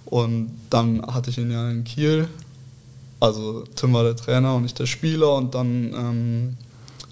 [0.05, 2.27] Und dann hatte ich ihn ja in Kiel.
[3.19, 6.57] Also Tim war der Trainer und ich der Spieler und dann ähm,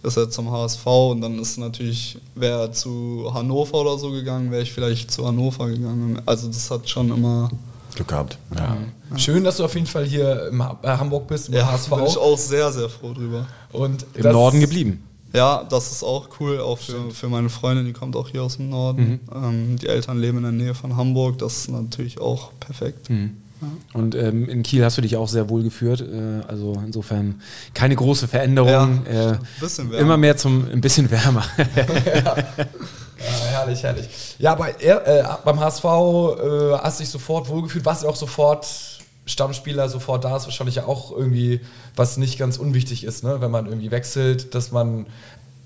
[0.04, 4.52] ist er zum HSV und dann ist natürlich, wäre er zu Hannover oder so gegangen,
[4.52, 6.22] wäre ich vielleicht zu Hannover gegangen.
[6.26, 7.50] Also das hat schon immer,
[7.98, 8.38] Glück gehabt.
[8.56, 8.78] Ja.
[9.18, 11.90] Schön, dass du auf jeden Fall hier im Ha- äh, Hamburg bist, im ja, HSV.
[11.90, 13.46] bin ich auch sehr, sehr froh drüber.
[13.74, 15.04] und Im das- Norden geblieben.
[15.34, 18.56] Ja, das ist auch cool, auch für, für meine Freundin, die kommt auch hier aus
[18.58, 19.20] dem Norden.
[19.36, 23.10] Ähm, die Eltern leben in der Nähe von Hamburg, das ist natürlich auch perfekt.
[23.94, 26.02] Und ähm, in Kiel hast du dich auch sehr wohl geführt.
[26.02, 27.42] Äh, also insofern
[27.74, 29.02] keine große Veränderung.
[29.12, 30.02] Ja, äh, bisschen wärmer.
[30.02, 31.44] immer mehr zum ein bisschen wärmer.
[32.24, 32.36] Ja,
[33.20, 34.08] herrlich, herrlich.
[34.40, 38.68] Ja, bei, äh, beim HSV äh, hast du dich sofort wohlgefühlt, warst du auch sofort
[39.26, 41.62] Stammspieler, sofort da ist wahrscheinlich ja auch irgendwie,
[41.96, 43.42] was nicht ganz unwichtig ist, ne?
[43.42, 45.06] wenn man irgendwie wechselt, dass man,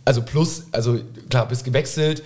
[0.03, 2.23] also plus, also klar, bist gewechselt,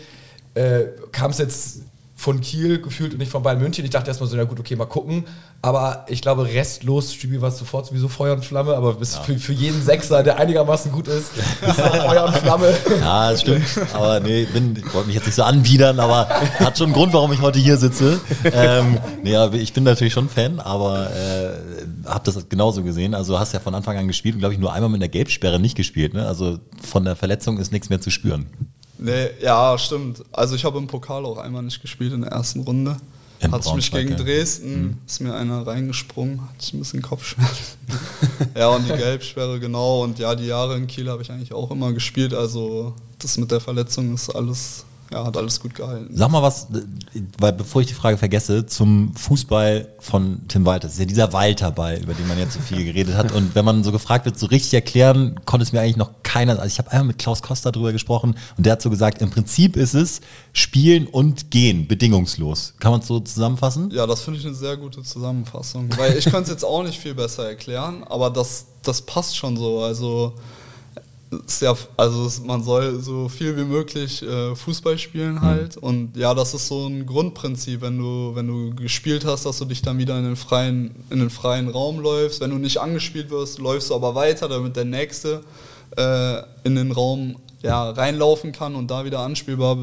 [0.53, 1.81] äh, kam es jetzt
[2.25, 3.85] von Kiel gefühlt und nicht von Bayern München.
[3.85, 5.25] Ich dachte erstmal so, na gut, okay, mal gucken.
[5.61, 8.75] Aber ich glaube, restlos Stübi war sofort sowieso Feuer und Flamme.
[8.75, 12.73] Aber bis für, für jeden Sechser, der einigermaßen gut ist, ist er Feuer und Flamme.
[12.99, 13.65] Ja, das stimmt.
[13.93, 17.13] Aber nee, bin, ich wollte mich jetzt nicht so anbiedern, aber hat schon einen Grund,
[17.13, 18.19] warum ich heute hier sitze.
[18.43, 23.13] Ähm, nee, ich bin natürlich schon Fan, aber äh, habe das genauso gesehen.
[23.13, 25.59] Also hast ja von Anfang an gespielt und glaube ich nur einmal mit der Gelbsperre
[25.59, 26.15] nicht gespielt.
[26.15, 26.25] Ne?
[26.25, 28.47] Also von der Verletzung ist nichts mehr zu spüren.
[28.97, 30.23] Nee, ja, stimmt.
[30.31, 32.97] Also ich habe im Pokal auch einmal nicht gespielt in der ersten Runde.
[33.41, 34.15] In Hatte ich mich gegen.
[34.15, 37.77] Dresden, ist mir einer reingesprungen, hatte ich ein bisschen Kopfschmerzen.
[38.55, 40.03] ja, und die Gelbsperre, genau.
[40.03, 42.33] Und ja, die Jahre in Kiel habe ich eigentlich auch immer gespielt.
[42.33, 46.09] Also das mit der Verletzung ist alles, ja, hat alles gut gehalten.
[46.11, 46.67] Sag mal was,
[47.39, 50.87] weil bevor ich die Frage vergesse, zum Fußball von Tim Walter.
[50.87, 53.31] Das ist ja dieser Walter-Ball, über den man jetzt so viel geredet hat.
[53.31, 56.53] Und wenn man so gefragt wird, so richtig erklären, konnte es mir eigentlich noch keiner.
[56.53, 59.29] Also ich habe einmal mit Klaus Costa drüber gesprochen und der hat so gesagt, im
[59.29, 60.21] Prinzip ist es
[60.53, 62.73] spielen und gehen, bedingungslos.
[62.79, 63.91] Kann man es so zusammenfassen?
[63.91, 65.89] Ja, das finde ich eine sehr gute Zusammenfassung.
[65.97, 69.55] Weil ich könnte es jetzt auch nicht viel besser erklären, aber das, das passt schon
[69.55, 69.81] so.
[69.81, 70.33] Also,
[71.59, 75.77] ja, also man soll so viel wie möglich äh, Fußball spielen halt.
[75.77, 79.65] Und ja, das ist so ein Grundprinzip, wenn du, wenn du gespielt hast, dass du
[79.65, 82.41] dich dann wieder in den freien, in den freien Raum läufst.
[82.41, 85.41] Wenn du nicht angespielt wirst, läufst du aber weiter, damit der Nächste
[85.97, 89.77] äh, in den Raum ja, reinlaufen kann und da wieder anspielbar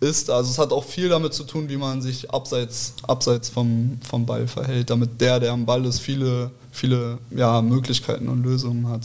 [0.00, 0.30] ist.
[0.30, 4.26] Also es hat auch viel damit zu tun, wie man sich abseits, abseits vom, vom
[4.26, 9.02] Ball verhält, damit der, der am Ball ist, viele, viele ja, Möglichkeiten und Lösungen hat.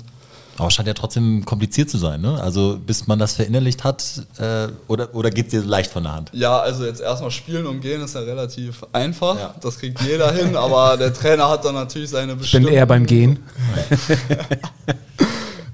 [0.58, 2.42] Aber scheint ja trotzdem kompliziert zu sein, ne?
[2.42, 6.14] Also bis man das verinnerlicht hat, äh, oder, oder geht es dir leicht von der
[6.14, 6.32] Hand?
[6.34, 9.38] Ja, also jetzt erstmal spielen und gehen ist ja relativ einfach.
[9.38, 9.56] Ja.
[9.62, 13.06] Das kriegt jeder hin, aber der Trainer hat dann natürlich seine Ich bin eher beim
[13.06, 13.40] Gehen.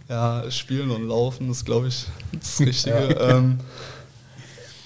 [0.10, 3.18] Ja, spielen und laufen ist, glaube ich, das Richtige.
[3.20, 3.58] Ähm,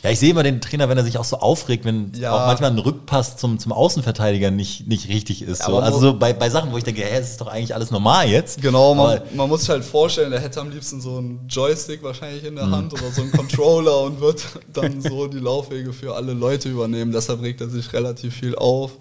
[0.03, 2.31] Ja, ich sehe immer den Trainer, wenn er sich auch so aufregt, wenn Ja.
[2.31, 5.63] auch manchmal ein Rückpass zum, zum Außenverteidiger nicht, nicht richtig ist.
[5.63, 5.77] So.
[5.79, 8.29] Also so bei, bei Sachen, wo ich denke, hä, es ist doch eigentlich alles normal
[8.29, 8.61] jetzt.
[8.61, 12.43] Genau, man, man muss sich halt vorstellen, der hätte am liebsten so einen Joystick wahrscheinlich
[12.43, 12.57] in Mhm.
[12.57, 16.69] der Hand oder so einen Controller und wird dann so die Laufwege für alle Leute
[16.69, 17.11] übernehmen.
[17.11, 18.91] Deshalb regt er sich relativ viel auf.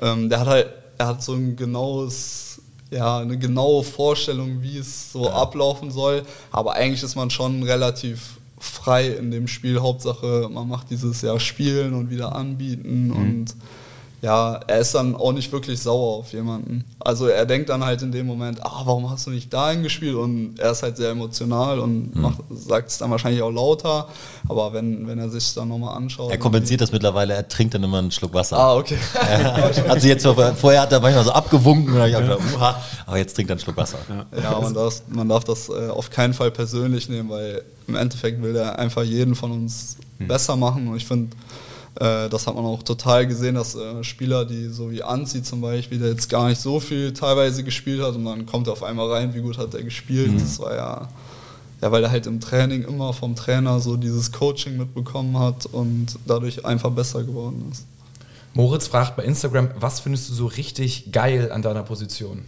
[0.00, 0.66] Ähm, der hat halt,
[0.98, 6.24] er hat so ein genaues, ja, eine genaue Vorstellung, wie es so ablaufen soll.
[6.50, 9.80] Aber eigentlich ist man schon relativ frei in dem Spiel.
[9.80, 13.56] Hauptsache, man macht dieses ja Spielen und wieder anbieten und
[14.22, 16.84] ja, er ist dann auch nicht wirklich sauer auf jemanden.
[17.00, 20.14] Also er denkt dann halt in dem Moment, ah, warum hast du nicht dahin gespielt?
[20.14, 24.06] Und er ist halt sehr emotional und macht, sagt es dann wahrscheinlich auch lauter.
[24.48, 26.30] Aber wenn, wenn er sich dann nochmal anschaut.
[26.30, 28.56] er kompensiert das mittlerweile, er trinkt dann immer einen Schluck Wasser.
[28.58, 28.96] Ah, okay.
[29.88, 33.54] Also jetzt vorher hat er manchmal so abgewunken auch gedacht, uha, aber jetzt trinkt er
[33.54, 33.98] einen Schluck Wasser.
[34.40, 38.40] Ja, man darf, man darf das äh, auf keinen Fall persönlich nehmen, weil im Endeffekt
[38.40, 40.86] will er einfach jeden von uns besser machen.
[40.86, 41.34] Und ich finde,
[41.94, 45.98] das hat man auch total gesehen, dass äh, Spieler, die so wie Anzi zum Beispiel,
[45.98, 49.10] der jetzt gar nicht so viel teilweise gespielt hat und dann kommt er auf einmal
[49.10, 50.40] rein, wie gut hat er gespielt.
[50.40, 51.08] Das war ja,
[51.82, 56.18] ja, weil er halt im Training immer vom Trainer so dieses Coaching mitbekommen hat und
[56.26, 57.84] dadurch einfach besser geworden ist.
[58.54, 62.44] Moritz fragt bei Instagram, was findest du so richtig geil an deiner Position?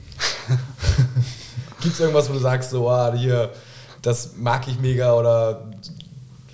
[1.80, 3.50] Gibt es irgendwas, wo du sagst, so, ah, hier,
[4.02, 5.70] das mag ich mega oder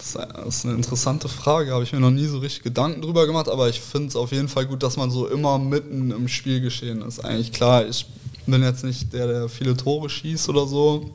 [0.00, 0.16] Das
[0.48, 3.68] ist eine interessante Frage, habe ich mir noch nie so richtig Gedanken drüber gemacht, aber
[3.68, 7.22] ich finde es auf jeden Fall gut, dass man so immer mitten im Spielgeschehen ist.
[7.22, 8.06] Eigentlich klar, ich
[8.46, 11.10] bin jetzt nicht der, der viele Tore schießt oder so,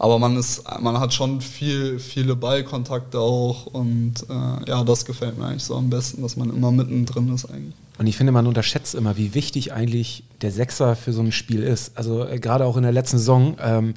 [0.00, 5.36] Aber man ist, man hat schon viel, viele Ballkontakte auch und äh, ja, das gefällt
[5.36, 7.74] mir eigentlich so am besten, dass man immer mittendrin ist eigentlich.
[7.98, 11.62] Und ich finde, man unterschätzt immer, wie wichtig eigentlich der Sechser für so ein Spiel
[11.62, 11.92] ist.
[11.98, 13.56] Also äh, gerade auch in der letzten Saison.
[13.60, 13.92] Ähm,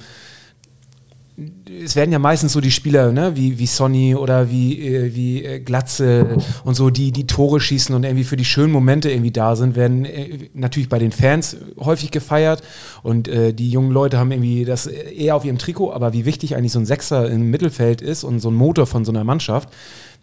[1.84, 5.44] es werden ja meistens so die Spieler, ne, wie, wie Sonny oder wie, äh, wie
[5.44, 9.32] äh, Glatze und so, die die Tore schießen und irgendwie für die schönen Momente irgendwie
[9.32, 12.62] da sind, werden äh, natürlich bei den Fans häufig gefeiert
[13.02, 16.54] und äh, die jungen Leute haben irgendwie das eher auf ihrem Trikot, aber wie wichtig
[16.54, 19.70] eigentlich so ein Sechser im Mittelfeld ist und so ein Motor von so einer Mannschaft,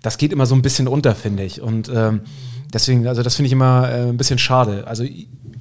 [0.01, 1.61] das geht immer so ein bisschen unter, finde ich.
[1.61, 2.21] Und ähm,
[2.73, 4.85] deswegen, also das finde ich immer äh, ein bisschen schade.
[4.87, 5.03] Also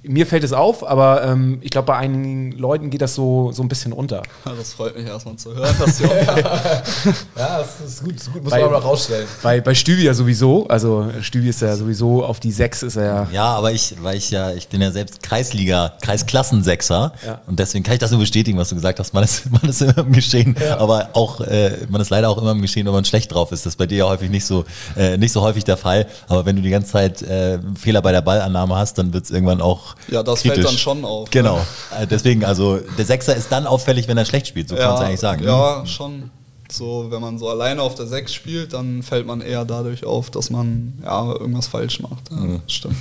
[0.03, 3.63] mir fällt es auf, aber ähm, ich glaube, bei einigen Leuten geht das so, so
[3.63, 4.23] ein bisschen unter.
[4.61, 6.05] Das freut mich erstmal zu hören, dass die
[7.37, 9.27] ja, das ist gut, das gut muss bei, man aber rausstellen.
[9.43, 13.05] Bei, bei Stübi ja sowieso, also Stübi ist ja sowieso auf die Sechs ist er
[13.05, 13.29] ja.
[13.33, 17.41] Ja, aber ich, weil ich ja, ich bin ja selbst Kreisliga, Kreisklassensechser ja.
[17.47, 19.15] und deswegen kann ich das nur bestätigen, was du gesagt hast.
[19.15, 20.79] Man ist, man ist immer im Geschehen, ja.
[20.79, 23.65] aber auch, äh, man ist leider auch immer im Geschehen, wenn man schlecht drauf ist.
[23.65, 24.65] Das ist bei dir ja häufig nicht so,
[24.97, 26.07] äh, nicht so häufig der Fall.
[26.29, 29.31] Aber wenn du die ganze Zeit äh, Fehler bei der Ballannahme hast, dann wird es
[29.31, 30.55] irgendwann auch ja, das kritisch.
[30.55, 31.31] fällt dann schon auf.
[31.31, 31.59] Genau.
[31.99, 32.07] Ne?
[32.07, 35.05] Deswegen, also der Sechser ist dann auffällig, wenn er schlecht spielt, so ja, kann man
[35.05, 35.45] eigentlich sagen.
[35.45, 35.87] Ja, ne?
[35.87, 36.31] schon.
[36.73, 40.31] So, wenn man so alleine auf der Sechs spielt, dann fällt man eher dadurch auf,
[40.31, 42.31] dass man ja irgendwas falsch macht.
[42.31, 42.63] Ja, mhm.
[42.69, 42.97] Stimmt.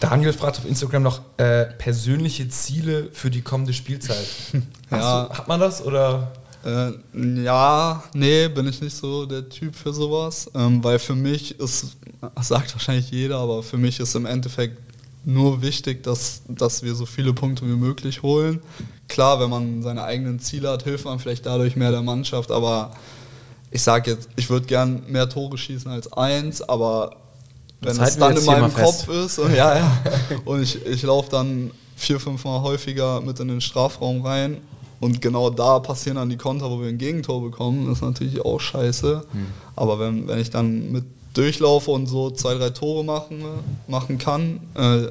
[0.00, 4.26] Daniel fragt auf Instagram noch äh, persönliche Ziele für die kommende Spielzeit.
[4.90, 5.24] ja.
[5.24, 6.32] Du, hat man das oder?
[6.64, 6.92] Äh,
[7.42, 11.96] ja, nee, bin ich nicht so der Typ für sowas, ähm, weil für mich ist,
[12.40, 14.78] sagt wahrscheinlich jeder, aber für mich ist im Endeffekt
[15.24, 18.60] nur wichtig, dass, dass wir so viele Punkte wie möglich holen.
[19.08, 22.92] Klar, wenn man seine eigenen Ziele hat, hilft man vielleicht dadurch mehr der Mannschaft, aber
[23.70, 27.16] ich sage jetzt, ich würde gern mehr Tore schießen als eins, aber
[27.80, 30.02] wenn es dann in meinem Kopf ist und, ja, ja,
[30.44, 34.58] und ich, ich laufe dann vier, fünf Mal häufiger mit in den Strafraum rein
[35.00, 38.60] und genau da passieren dann die Konter, wo wir ein Gegentor bekommen, ist natürlich auch
[38.60, 39.22] scheiße.
[39.32, 39.46] Hm.
[39.74, 43.42] Aber wenn, wenn ich dann mit durchlaufe und so zwei, drei Tore machen,
[43.88, 45.06] machen kann, äh,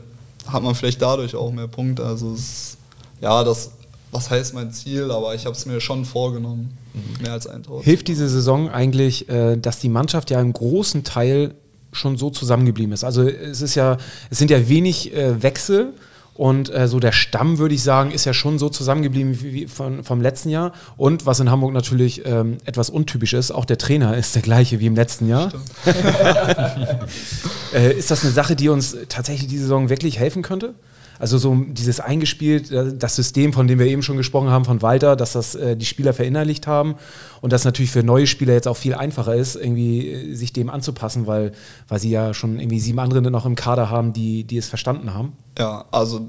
[0.47, 2.05] hat man vielleicht dadurch auch mehr Punkte.
[2.05, 2.77] Also es,
[3.19, 3.71] ja, das,
[4.11, 7.23] was heißt mein Ziel, aber ich habe es mir schon vorgenommen, mhm.
[7.23, 7.83] mehr als ein Tor.
[7.83, 11.55] Hilft diese Saison eigentlich, äh, dass die Mannschaft ja im großen Teil
[11.91, 13.03] schon so zusammengeblieben ist?
[13.03, 13.97] Also es ist ja,
[14.29, 15.93] es sind ja wenig äh, Wechsel
[16.39, 19.67] und äh, so der Stamm, würde ich sagen, ist ja schon so zusammengeblieben wie, wie
[19.67, 20.71] von, vom letzten Jahr.
[20.95, 24.79] Und was in Hamburg natürlich ähm, etwas untypisch ist, auch der Trainer ist der gleiche
[24.79, 25.51] wie im letzten Jahr.
[27.73, 30.75] äh, ist das eine Sache, die uns tatsächlich diese Saison wirklich helfen könnte?
[31.19, 34.81] Also so dieses eingespielt, äh, das System, von dem wir eben schon gesprochen haben, von
[34.81, 36.95] Walter, dass das äh, die Spieler verinnerlicht haben
[37.41, 40.69] und das natürlich für neue Spieler jetzt auch viel einfacher ist, irgendwie äh, sich dem
[40.69, 41.51] anzupassen, weil,
[41.89, 45.13] weil sie ja schon irgendwie sieben andere noch im Kader haben, die, die es verstanden
[45.13, 45.33] haben.
[45.57, 46.27] Ja, also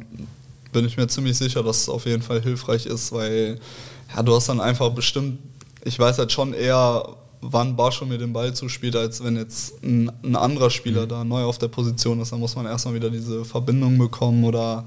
[0.73, 3.59] bin ich mir ziemlich sicher, dass es auf jeden Fall hilfreich ist, weil
[4.15, 5.39] ja, du hast dann einfach bestimmt,
[5.85, 10.11] ich weiß halt schon eher, wann Bascho mir den Ball zuspielt, als wenn jetzt ein,
[10.23, 11.09] ein anderer Spieler mhm.
[11.09, 12.33] da neu auf der Position ist.
[12.33, 14.85] Dann muss man erstmal wieder diese Verbindung bekommen oder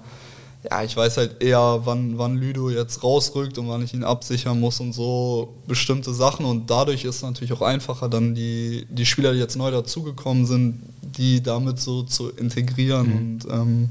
[0.70, 4.60] ja, ich weiß halt eher, wann, wann Lüdo jetzt rausrückt und wann ich ihn absichern
[4.60, 6.46] muss und so bestimmte Sachen.
[6.46, 10.46] Und dadurch ist es natürlich auch einfacher, dann die, die Spieler, die jetzt neu dazugekommen
[10.46, 13.08] sind, die damit so zu integrieren.
[13.08, 13.16] Mhm.
[13.16, 13.90] Und ähm,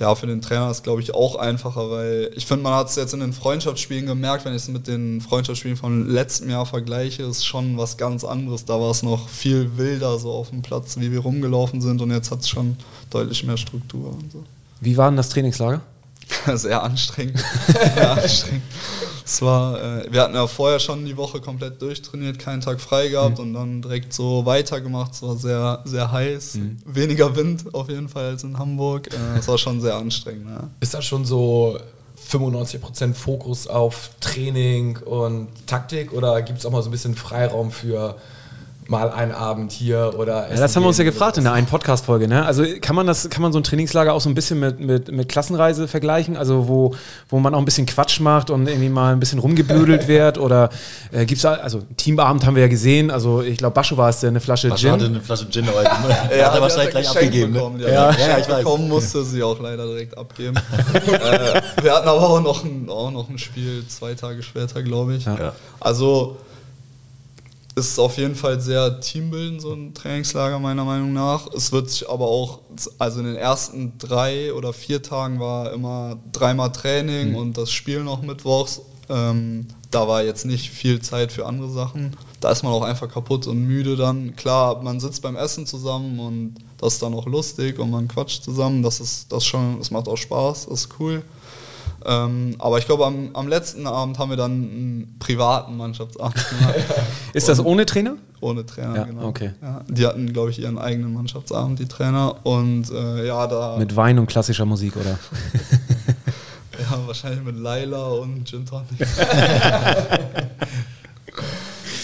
[0.00, 2.96] ja, für den Trainer ist glaube ich auch einfacher, weil ich finde, man hat es
[2.96, 7.22] jetzt in den Freundschaftsspielen gemerkt, wenn ich es mit den Freundschaftsspielen von letztem Jahr vergleiche,
[7.22, 8.64] ist schon was ganz anderes.
[8.64, 12.10] Da war es noch viel wilder so auf dem Platz, wie wir rumgelaufen sind und
[12.10, 12.76] jetzt hat es schon
[13.10, 14.42] deutlich mehr Struktur und so.
[14.80, 15.82] Wie war denn das Trainingslager?
[16.54, 17.42] Sehr anstrengend.
[17.94, 18.62] Sehr anstrengend.
[19.24, 23.08] Es war, äh, wir hatten ja vorher schon die Woche komplett durchtrainiert, keinen Tag frei
[23.08, 23.44] gehabt mhm.
[23.44, 25.12] und dann direkt so weitergemacht.
[25.12, 26.78] Es war sehr, sehr heiß, mhm.
[26.84, 29.08] weniger Wind auf jeden Fall als in Hamburg.
[29.12, 30.48] Äh, es war schon sehr anstrengend.
[30.48, 30.68] Ja.
[30.80, 31.78] Ist das schon so
[32.30, 37.70] 95% Fokus auf Training und Taktik oder gibt es auch mal so ein bisschen Freiraum
[37.70, 38.16] für
[38.88, 41.66] mal einen Abend hier oder ja, Das haben wir uns ja gefragt in der einen
[41.66, 42.26] Podcast-Folge.
[42.26, 42.44] Ne?
[42.44, 45.12] Also kann man das, kann man so ein Trainingslager auch so ein bisschen mit, mit,
[45.12, 46.36] mit Klassenreise vergleichen?
[46.36, 46.94] Also wo,
[47.28, 50.38] wo man auch ein bisschen Quatsch macht und irgendwie mal ein bisschen rumgeblödelt wird?
[50.38, 50.70] Oder
[51.12, 54.20] äh, gibt es also Teamabend haben wir ja gesehen, also ich glaube Bascho war es,
[54.20, 54.92] der eine Flasche Bascho Gin.
[54.92, 55.84] hatte eine Flasche Gin heute.
[55.84, 56.38] Ne?
[56.38, 57.52] ja, hat er wahrscheinlich gleich abgegeben.
[57.52, 57.84] Bekommen, ne?
[57.84, 58.58] ja, ja, ja, ich weiß.
[58.58, 60.56] bekommen musste sie auch leider direkt abgeben.
[60.94, 65.14] äh, wir hatten aber auch noch ein, auch noch ein Spiel zwei Tage später, glaube
[65.14, 65.26] ich.
[65.26, 65.52] Ja.
[65.78, 66.38] Also
[67.76, 71.46] ist auf jeden Fall sehr teambildend, so ein Trainingslager meiner Meinung nach.
[71.54, 72.60] Es wird sich aber auch,
[72.98, 77.36] also in den ersten drei oder vier Tagen war immer dreimal Training mhm.
[77.36, 78.82] und das Spiel noch mittwochs.
[79.08, 82.16] Ähm, da war jetzt nicht viel Zeit für andere Sachen.
[82.40, 84.36] Da ist man auch einfach kaputt und müde dann.
[84.36, 88.44] Klar, man sitzt beim Essen zusammen und das ist dann auch lustig und man quatscht
[88.44, 88.82] zusammen.
[88.82, 91.22] Das ist das schon, das macht auch Spaß, das ist cool.
[92.04, 96.74] Ähm, aber ich glaube, am, am letzten Abend haben wir dann einen privaten Mannschaftsabend gemacht.
[97.34, 98.16] Ist das ohne Trainer?
[98.40, 99.26] Ohne Trainer, Ja, genau.
[99.26, 99.52] okay.
[99.60, 102.36] Ja, die hatten, glaube ich, ihren eigenen Mannschaftsabend, die Trainer.
[102.44, 105.10] Und äh, ja, da Mit Wein und klassischer Musik, oder?
[106.78, 108.88] ja, wahrscheinlich mit Laila und Gin Tonic.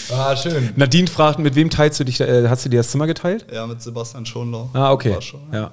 [0.09, 0.69] Ah, schön.
[0.77, 3.45] Nadine fragt, mit wem teilst du dich, äh, hast du dir das Zimmer geteilt?
[3.53, 4.69] ja, mit Sebastian Schonlau.
[4.73, 5.17] Ah, okay.
[5.21, 5.71] Schon, Ja.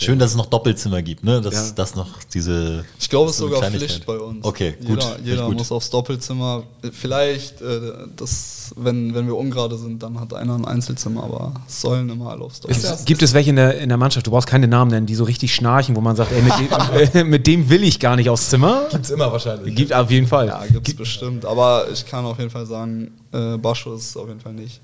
[0.00, 1.40] Schön, dass es noch Doppelzimmer gibt, ne?
[1.40, 1.70] Dass, Ja.
[1.72, 2.84] dass noch diese.
[2.98, 3.62] Ich glaube, es ist sogar.
[3.70, 4.44] Pflicht bei uns.
[4.44, 5.02] Okay, gut.
[5.02, 6.62] Jeder, jeder muss aufs Doppelzimmer.
[6.92, 11.80] Vielleicht, äh, das, wenn, wenn wir ungerade sind, dann hat einer ein Einzelzimmer, aber es
[11.80, 14.48] sollen immer alle aufs das- Gibt es welche in der, in der Mannschaft, du brauchst
[14.48, 16.68] keine Namen nennen, die so richtig schnarchen, wo man sagt, ey, mit, dem,
[17.20, 18.82] äh, mit dem will ich gar nicht aufs Zimmer?
[18.90, 19.74] Gibt's immer wahrscheinlich.
[19.74, 20.46] Gibt auf jeden Fall.
[20.48, 21.44] Ja, gibt es bestimmt.
[21.44, 24.80] Aber ich kann auf jeden Fall sagen, äh, Bascho ist es auf jeden Fall nicht.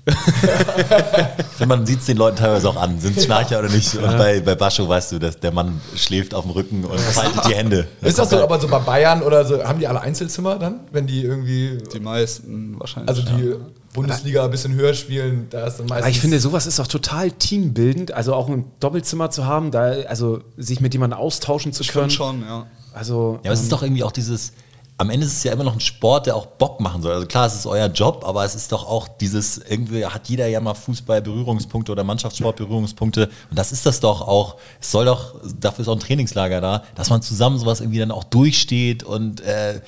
[1.57, 3.93] Wenn man sieht es den Leuten teilweise auch an, sind es Schnarcher oder nicht.
[3.95, 7.45] Und bei, bei Bascho weißt du, dass der Mann schläft auf dem Rücken und faltet
[7.47, 7.87] die Hände.
[8.01, 11.07] Ist das so, aber so bei Bayern oder so, haben die alle Einzelzimmer dann, wenn
[11.07, 13.09] die irgendwie, Die meisten wahrscheinlich.
[13.09, 13.55] also die ja.
[13.93, 16.03] Bundesliga ein bisschen höher spielen, da ist dann meistens...
[16.03, 19.91] Aber ich finde, sowas ist doch total teambildend, also auch ein Doppelzimmer zu haben, da,
[20.07, 22.09] also sich mit jemandem austauschen zu Ich können.
[22.09, 22.67] finde schon, ja.
[22.93, 24.53] Also, Ja, aber es ähm, ist doch irgendwie auch dieses.
[24.99, 27.13] Am Ende ist es ja immer noch ein Sport, der auch Bock machen soll.
[27.13, 30.47] Also klar, es ist euer Job, aber es ist doch auch dieses, irgendwie hat jeder
[30.47, 33.29] ja mal Fußball-Berührungspunkte oder Mannschaftssport-Berührungspunkte.
[33.51, 34.55] Und das ist das doch auch.
[34.81, 38.09] Es soll doch, dafür ist auch ein Trainingslager da, dass man zusammen sowas irgendwie dann
[38.09, 39.81] auch durchsteht und äh,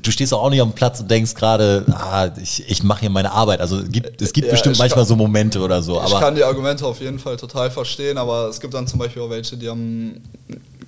[0.00, 3.30] du stehst auch nicht dem Platz und denkst gerade, ah, ich, ich mache hier meine
[3.32, 3.60] Arbeit.
[3.60, 5.96] Also es gibt, es gibt Ja, bestimmt manchmal kann- so Momente oder so.
[5.96, 8.98] ich Aber kann die Argumente auf jeden Fall total verstehen, aber es gibt dann zum
[8.98, 10.22] Beispiel auch welche, die haben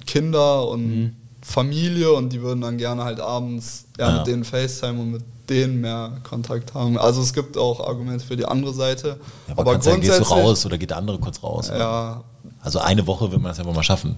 [0.07, 4.17] Kinder und Familie und die würden dann gerne halt abends ja, Ja.
[4.19, 6.97] mit denen FaceTime und mit denen mehr Kontakt haben.
[6.97, 9.19] Also es gibt auch Argumente für die andere Seite.
[9.49, 11.69] ja, aber, kannst ja, gehst du raus oder geht der andere kurz raus.
[11.69, 11.79] oder?
[11.79, 12.25] Ja,
[12.63, 14.17] Also eine Woche wird man das ja wohl mal schaffen.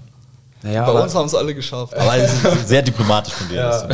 [0.63, 1.95] Naja, bei aber, uns haben es alle geschafft.
[1.95, 3.57] Aber es ist sehr diplomatisch von dir.
[3.57, 3.89] Ja,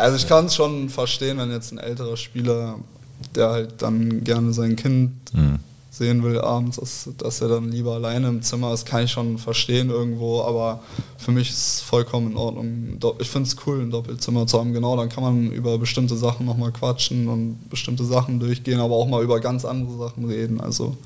[0.00, 2.76] also ich kann es schon verstehen, wenn jetzt ein älterer Spieler,
[3.34, 5.58] der halt dann gerne sein Kind Hm.
[5.90, 9.38] sehen will abends, dass, dass er dann lieber alleine im Zimmer ist, kann ich schon
[9.38, 10.80] verstehen irgendwo, aber
[11.18, 12.98] für mich ist es vollkommen in Ordnung.
[13.18, 16.46] Ich finde es cool, ein Doppelzimmer zu haben, genau, dann kann man über bestimmte Sachen
[16.46, 20.60] nochmal quatschen und bestimmte Sachen durchgehen, aber auch mal über ganz andere Sachen reden.
[20.60, 20.96] Also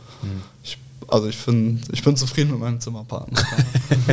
[0.62, 0.78] ich,
[1.08, 3.40] also ich, find, ich bin zufrieden mit meinem Zimmerpartner.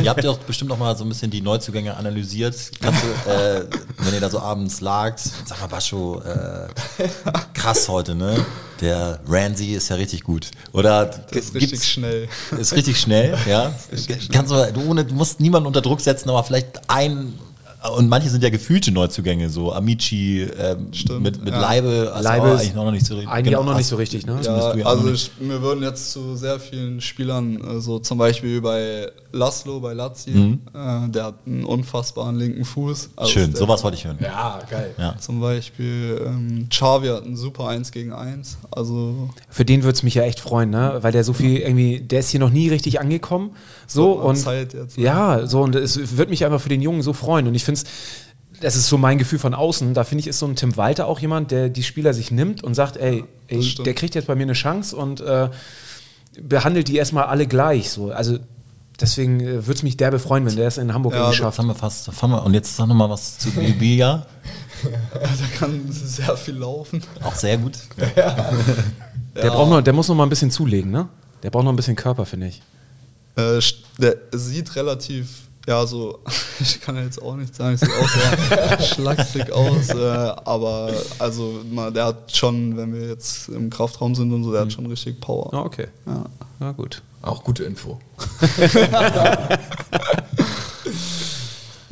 [0.02, 2.54] Ihr habt ja auch bestimmt noch mal so ein bisschen die Neuzugänge analysiert.
[2.80, 3.66] Kannst du, äh,
[3.98, 6.68] wenn ihr da so abends lagt, sag mal, Bascho, äh,
[7.54, 8.44] krass heute, ne?
[8.80, 10.50] Der Ramsey ist ja richtig gut.
[10.72, 12.28] Oder Das ist richtig schnell.
[12.58, 13.72] Ist richtig schnell, ja.
[14.32, 17.38] Kannst du, du, ohne, du musst niemanden unter Druck setzen, aber vielleicht ein.
[17.96, 21.60] Und manche sind ja gefühlte Neuzugänge, so Amici ähm, Stimmt, mit, mit ja.
[21.60, 23.30] Leibe, hast Leibe eigentlich noch nicht so richtig.
[23.32, 24.38] eigentlich auch noch nicht so richtig, ne?
[24.42, 24.52] Ja,
[24.84, 29.94] also ich, mir würden jetzt zu sehr vielen Spielern, so zum Beispiel bei Laszlo, bei
[29.94, 30.60] Lazio, Mhm.
[30.74, 33.10] äh, der hat einen unfassbaren linken Fuß.
[33.16, 34.18] Also Schön, der, sowas wollte ich hören.
[34.20, 34.94] Ja, geil.
[34.98, 35.16] Ja.
[35.18, 38.58] Zum Beispiel ähm, Xavi hat einen super 1 gegen 1.
[38.70, 40.98] Also Für den würde es mich ja echt freuen, ne?
[41.00, 43.52] Weil der so viel irgendwie, der ist hier noch nie richtig angekommen.
[43.86, 45.04] So mal und Zeit jetzt, ne?
[45.04, 47.46] ja, so und es würde mich einfach für den Jungen so freuen.
[47.46, 47.84] Und ich finde es,
[48.60, 49.92] das ist so mein Gefühl von außen.
[49.94, 52.62] Da finde ich, ist so ein Tim Walter auch jemand, der die Spieler sich nimmt
[52.62, 53.86] und sagt, ey, ey das stimmt.
[53.86, 55.48] der kriegt jetzt bei mir eine Chance und äh,
[56.40, 57.90] behandelt die erstmal alle gleich.
[57.90, 58.10] So.
[58.12, 58.38] Also
[59.00, 61.58] deswegen äh, würde es mich derbe freuen, wenn der es in Hamburg Ja, schafft.
[61.58, 62.08] haben wir fast.
[62.22, 64.26] haben wir- Und jetzt sag noch mal was zu Bibiya.
[65.14, 67.02] der kann sehr viel laufen.
[67.22, 67.72] Auch sehr gut.
[69.34, 71.08] Der, braucht noch, der muss noch mal ein bisschen zulegen, ne?
[71.42, 72.62] Der braucht noch ein bisschen Körper, finde ich.
[73.36, 73.60] Äh,
[73.98, 75.28] der sieht relativ,
[75.66, 76.18] ja, so,
[76.60, 81.60] ich kann ja jetzt auch nicht sagen, sieht auch sehr schlaksig aus, äh, aber also
[81.70, 84.86] mal, der hat schon, wenn wir jetzt im Kraftraum sind und so, der hat schon
[84.86, 85.52] richtig Power.
[85.52, 85.88] Ah, okay.
[86.06, 86.24] Ja.
[86.58, 87.02] Na gut.
[87.22, 88.00] Auch gute Info.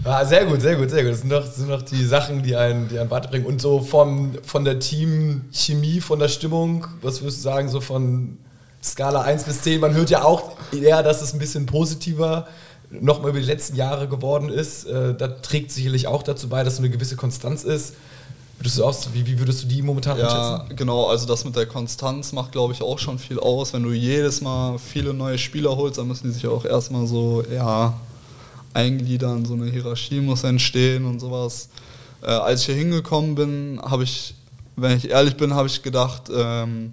[0.05, 1.13] ah, sehr gut, sehr gut, sehr gut.
[1.13, 3.47] Das sind doch, das sind doch die Sachen, die einen, die einen weiterbringen.
[3.47, 8.39] Und so von, von der Teamchemie, von der Stimmung, was würdest du sagen, so von
[8.83, 9.81] Skala 1 bis 10?
[9.81, 12.49] Man hört ja auch eher, dass es ein bisschen positiver
[12.91, 14.85] nochmal über die letzten Jahre geworden ist.
[14.85, 17.95] Äh, das trägt sicherlich auch dazu bei, dass so eine gewisse Konstanz ist.
[18.59, 20.77] Würdest du auch, wie, wie würdest du die momentan Ja, einschätzen?
[20.77, 23.73] genau, also das mit der Konstanz macht, glaube ich, auch schon viel aus.
[23.73, 27.43] Wenn du jedes Mal viele neue Spieler holst, dann müssen die sich auch erstmal so,
[27.51, 27.95] ja,
[28.75, 31.71] eingliedern, so eine Hierarchie muss entstehen und sowas.
[32.23, 34.35] Äh, als ich hier hingekommen bin, habe ich,
[34.77, 36.91] wenn ich ehrlich bin, habe ich gedacht, ähm,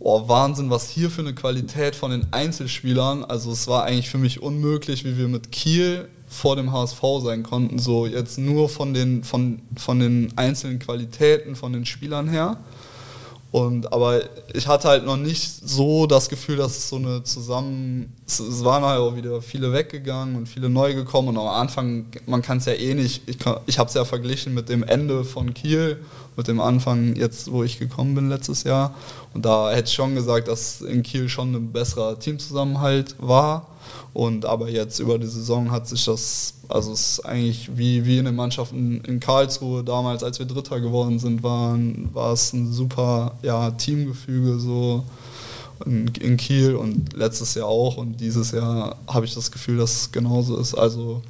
[0.00, 3.24] oh, Wahnsinn, was hier für eine Qualität von den Einzelspielern.
[3.24, 7.42] Also es war eigentlich für mich unmöglich, wie wir mit Kiel vor dem HSV sein
[7.42, 7.78] konnten.
[7.78, 12.56] So jetzt nur von den, von, von den einzelnen Qualitäten von den Spielern her.
[13.52, 14.20] Und aber
[14.54, 18.12] ich hatte halt noch nicht so das Gefühl, dass es so eine zusammen.
[18.24, 21.28] Es, waren halt auch wieder viele weggegangen und viele neu gekommen.
[21.28, 23.28] Und am Anfang, man kann es ja eh nicht.
[23.28, 25.98] Ich, ich habe es ja verglichen mit dem Ende von Kiel,
[26.36, 28.94] mit dem Anfang jetzt, wo ich gekommen bin letztes Jahr.
[29.34, 33.66] Und da hätte ich schon gesagt, dass in Kiel schon ein besserer Teamzusammenhalt war.
[34.12, 38.18] Und aber jetzt über die Saison hat sich das, also es ist eigentlich wie, wie
[38.18, 42.72] in den Mannschaften in Karlsruhe damals, als wir Dritter geworden sind, waren, war es ein
[42.72, 45.04] super ja, Teamgefüge so
[45.86, 47.96] in, in Kiel und letztes Jahr auch.
[47.96, 50.74] Und dieses Jahr habe ich das Gefühl, dass es genauso ist.
[50.74, 51.22] Also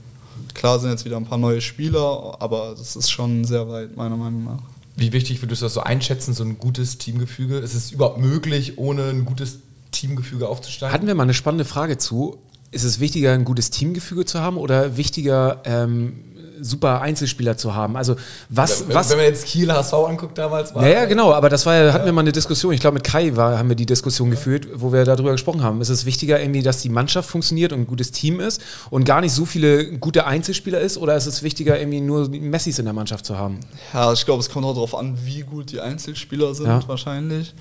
[0.54, 4.16] klar sind jetzt wieder ein paar neue Spieler, aber das ist schon sehr weit, meiner
[4.16, 4.79] Meinung nach.
[5.00, 7.56] Wie wichtig würdest du das so einschätzen, so ein gutes Teamgefüge?
[7.56, 9.60] Ist es überhaupt möglich, ohne ein gutes
[9.92, 10.92] Teamgefüge aufzusteigen?
[10.92, 12.36] Hatten wir mal eine spannende Frage zu.
[12.70, 16.29] Ist es wichtiger, ein gutes Teamgefüge zu haben oder wichtiger, ähm,
[16.62, 17.96] super Einzelspieler zu haben?
[17.96, 18.16] Also
[18.48, 21.48] was, wenn, was wenn man jetzt Kiel HSV anguckt damals, war Ja, ja, genau, aber
[21.48, 22.72] das war ja, hatten wir mal eine Diskussion.
[22.72, 25.80] Ich glaube, mit Kai war, haben wir die Diskussion geführt, wo wir darüber gesprochen haben.
[25.80, 29.20] Ist es wichtiger, irgendwie, dass die Mannschaft funktioniert und ein gutes Team ist und gar
[29.20, 32.94] nicht so viele gute Einzelspieler ist, oder ist es wichtiger, irgendwie nur Messis in der
[32.94, 33.60] Mannschaft zu haben?
[33.92, 36.82] Ja, ich glaube, es kommt auch darauf an, wie gut die Einzelspieler sind, Ja.
[36.86, 37.54] wahrscheinlich.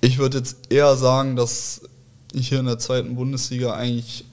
[0.00, 1.80] Ich würde jetzt eher sagen, dass
[2.34, 4.24] hier in der zweiten Bundesliga eigentlich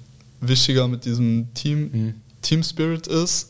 [0.41, 2.13] wichtiger mit diesem Team, Mhm.
[2.41, 3.49] Team Spirit ist.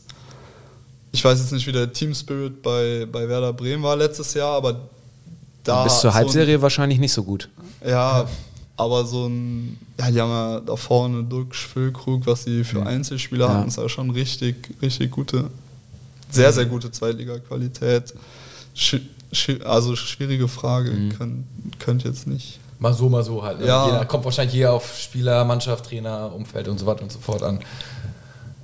[1.12, 4.52] Ich weiß jetzt nicht, wie der Team Spirit bei, bei Werder Bremen war letztes Jahr,
[4.56, 4.80] aber
[5.64, 5.84] da.
[5.84, 7.48] Bis zur so ein- Halbserie wahrscheinlich nicht so gut.
[7.86, 8.26] ja,
[8.76, 13.46] aber so ein, ja, die haben ja da vorne Duck, Füllkrug, was sie für Einzelspieler
[13.46, 13.54] Ja.
[13.54, 15.50] hatten, ist ja schon richtig, richtig gute,
[16.30, 18.14] sehr, sehr gute Zweitliga-Qualität.
[18.74, 21.44] Schwi- Also schwierige Frage, könnt,
[21.78, 22.58] könnt jetzt nicht.
[22.78, 23.60] Mal so, mal so halt.
[23.60, 23.66] Ne?
[23.66, 23.86] Ja.
[23.86, 27.42] Jeder, kommt wahrscheinlich hier auf Spieler, Mannschaft, Trainer, Umfeld und so weiter und so fort
[27.42, 27.60] an.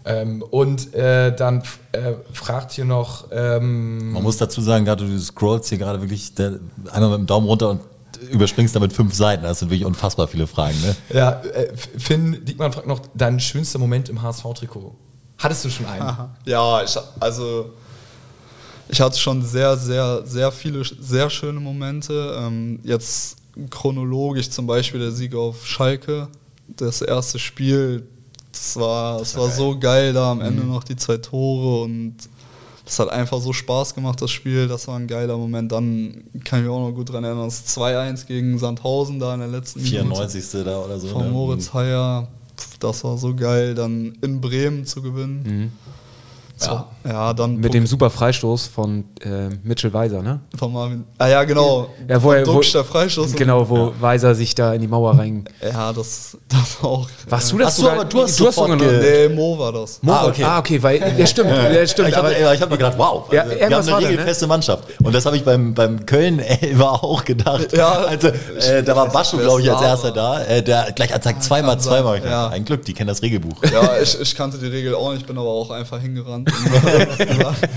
[0.08, 5.18] Ähm, und äh, dann äh, fragt hier noch, ähm, Man muss dazu sagen, gerade du
[5.20, 6.58] scrollst hier gerade wirklich der,
[6.90, 7.80] einmal mit dem Daumen runter und
[8.30, 9.42] überspringst damit fünf Seiten.
[9.42, 10.80] Das sind wirklich unfassbar viele Fragen.
[10.80, 10.96] Ne?
[11.12, 14.94] ja, äh, Finn Diekmann fragt noch, dein schönster Moment im HSV-Trikot.
[15.36, 16.30] Hattest du schon einen?
[16.46, 17.74] Ja, ich, also
[18.88, 22.34] ich hatte schon sehr, sehr, sehr viele sehr schöne Momente.
[22.40, 23.36] Ähm, jetzt
[23.70, 26.28] chronologisch zum Beispiel der Sieg auf Schalke,
[26.66, 28.06] das erste Spiel,
[28.52, 32.16] das war, das war so geil da am Ende noch die zwei Tore und
[32.88, 34.66] das hat einfach so Spaß gemacht, das Spiel.
[34.66, 35.70] Das war ein geiler Moment.
[35.70, 39.40] Dann kann ich mich auch noch gut dran erinnern, das 2-1 gegen Sandhausen da in
[39.40, 40.64] der letzten Minute 94.
[40.64, 41.08] da oder so.
[41.08, 41.30] von ne?
[41.30, 42.28] Moritz Heyer.
[42.56, 45.70] Pf, Das war so geil, dann in Bremen zu gewinnen.
[46.60, 50.40] Ja, ja dann Mit dem super Freistoß von äh, Mitchell Weiser, ne?
[50.56, 51.04] von Marvin.
[51.18, 51.88] Ah ja, genau.
[52.08, 53.32] Ja, wo er- wo- Freistoß.
[53.34, 55.44] Genau, wo Weiser sich da in die Mauer rein.
[55.62, 57.08] Ja, das, das war auch.
[57.28, 57.64] Warst du ja.
[57.64, 57.96] das Ach so, sogar?
[57.96, 60.02] aber du hast du hast Nee, Mo war das.
[60.02, 60.44] Mo- Ah, okay.
[60.44, 63.52] ah, okay, weil, ja, stimmt, ja, stimmt, ich habe hab mir gedacht, wow, Ja, also,
[63.54, 64.12] wir irgendwas haben war eine ne?
[64.12, 64.84] regelfeste Mannschaft.
[65.02, 67.72] Und das habe ich beim, beim Köln Elfer auch gedacht.
[67.76, 70.42] Ja, also, äh, da war Baschu, glaube ich, als erster da.
[70.44, 72.18] Äh, der gleich hat sagt zweimal, zweimal.
[72.18, 72.48] Ich ja.
[72.48, 73.56] Ein Glück, die kennen das Regelbuch.
[73.72, 76.50] Ja, ich, ich kannte die Regel auch nicht, bin aber auch einfach hingerannt.
[77.06, 77.68] gesagt.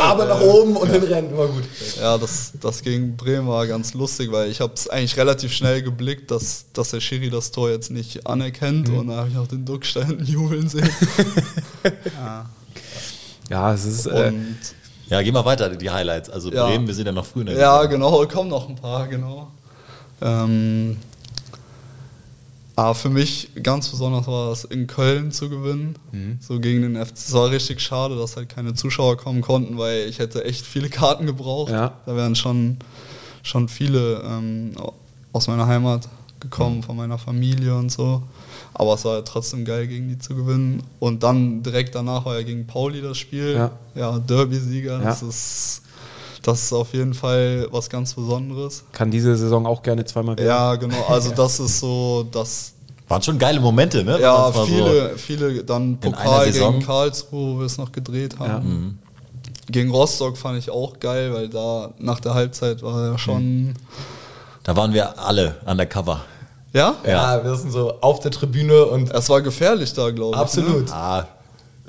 [0.00, 1.64] Aber nach oben und hinrennen, immer gut.
[2.00, 5.82] ja, das, das gegen Bremen war ganz lustig, weil ich habe es eigentlich relativ schnell
[5.82, 8.88] geblickt, dass, dass der Schiri das Tor jetzt nicht anerkennt.
[8.88, 10.88] Und da habe ich auch den Duck da hinten jubeln sehen.
[13.50, 14.06] ja, es ist.
[14.06, 14.32] Äh,
[15.08, 16.28] Ja, geh mal weiter, die Highlights.
[16.30, 16.66] Also Ja.
[16.66, 17.90] Bremen, wir sind ja noch früh in der Ja, Saison.
[17.90, 19.48] genau, kommen noch ein paar, genau.
[20.20, 20.98] Ähm,
[22.78, 26.38] aber für mich ganz besonders war es in Köln zu gewinnen, Mhm.
[26.40, 27.12] so gegen den FC.
[27.16, 30.88] Es war richtig schade, dass halt keine Zuschauer kommen konnten, weil ich hätte echt viele
[31.00, 31.72] Karten gebraucht.
[31.72, 31.94] Ja.
[32.06, 32.76] Da wären schon,
[33.42, 34.72] schon viele ähm,
[35.32, 36.40] aus meiner Heimat Mhm.
[36.40, 38.22] gekommen, von meiner Familie und so.
[38.74, 40.84] Aber es war halt trotzdem geil, gegen die zu gewinnen.
[41.00, 43.54] Und dann direkt danach war ja gegen Pauli das Spiel.
[43.54, 43.70] Ja.
[43.96, 44.98] Ja, Derby-Sieger.
[44.98, 45.04] Ja.
[45.04, 45.82] Das ist
[46.42, 48.84] das ist auf jeden Fall was ganz Besonderes.
[48.92, 50.48] kann diese Saison auch gerne zweimal werden.
[50.48, 51.04] Ja, genau.
[51.08, 52.72] Also das ist so, das
[53.08, 54.20] Waren schon geile Momente, ne?
[54.20, 58.50] ja man's mal viele, viele dann Pokal gegen Karlsruhe, wo wir es noch gedreht haben.
[58.52, 58.60] Ja.
[58.60, 58.98] Mhm.
[59.70, 63.74] Gegen Rostock fand ich auch geil, weil da nach der Halbzeit war ja schon.
[64.62, 66.20] Da waren wir alle undercover.
[66.72, 66.96] Ja?
[67.06, 70.40] Ja, wir sind so auf der Tribüne und Es war gefährlich da, glaube ich.
[70.40, 70.86] absolut.
[70.86, 70.92] Ne?
[70.94, 71.26] Ah,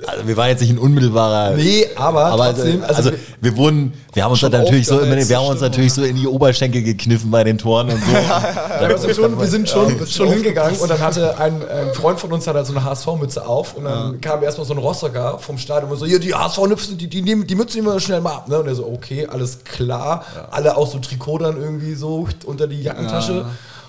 [0.06, 1.56] also wir waren jetzt nicht in unmittelbarer.
[1.56, 5.46] Nee, aber, aber trotzdem, also, also, wir wurden, wir haben uns natürlich so, wir haben
[5.46, 8.10] uns natürlich so in die Oberschenkel gekniffen bei den Toren und so.
[8.80, 11.92] Ja, wir sind schon, wir sind schon, Ja, schon hingegangen und dann hatte ein, ein
[11.94, 14.78] Freund von uns hat halt so eine HSV-Mütze auf und dann kam erstmal so ein
[14.78, 18.00] Rostocker vom Stadion und so, hier, die HSV-Mütze, die, die, nehmen- die Mütze nehmen wir
[18.00, 18.48] schnell mal ab.
[18.48, 18.58] Ne?
[18.58, 20.24] Und er so, okay, alles klar.
[20.50, 23.44] Alle auch so Trikot dann irgendwie so unter die Jackentasche.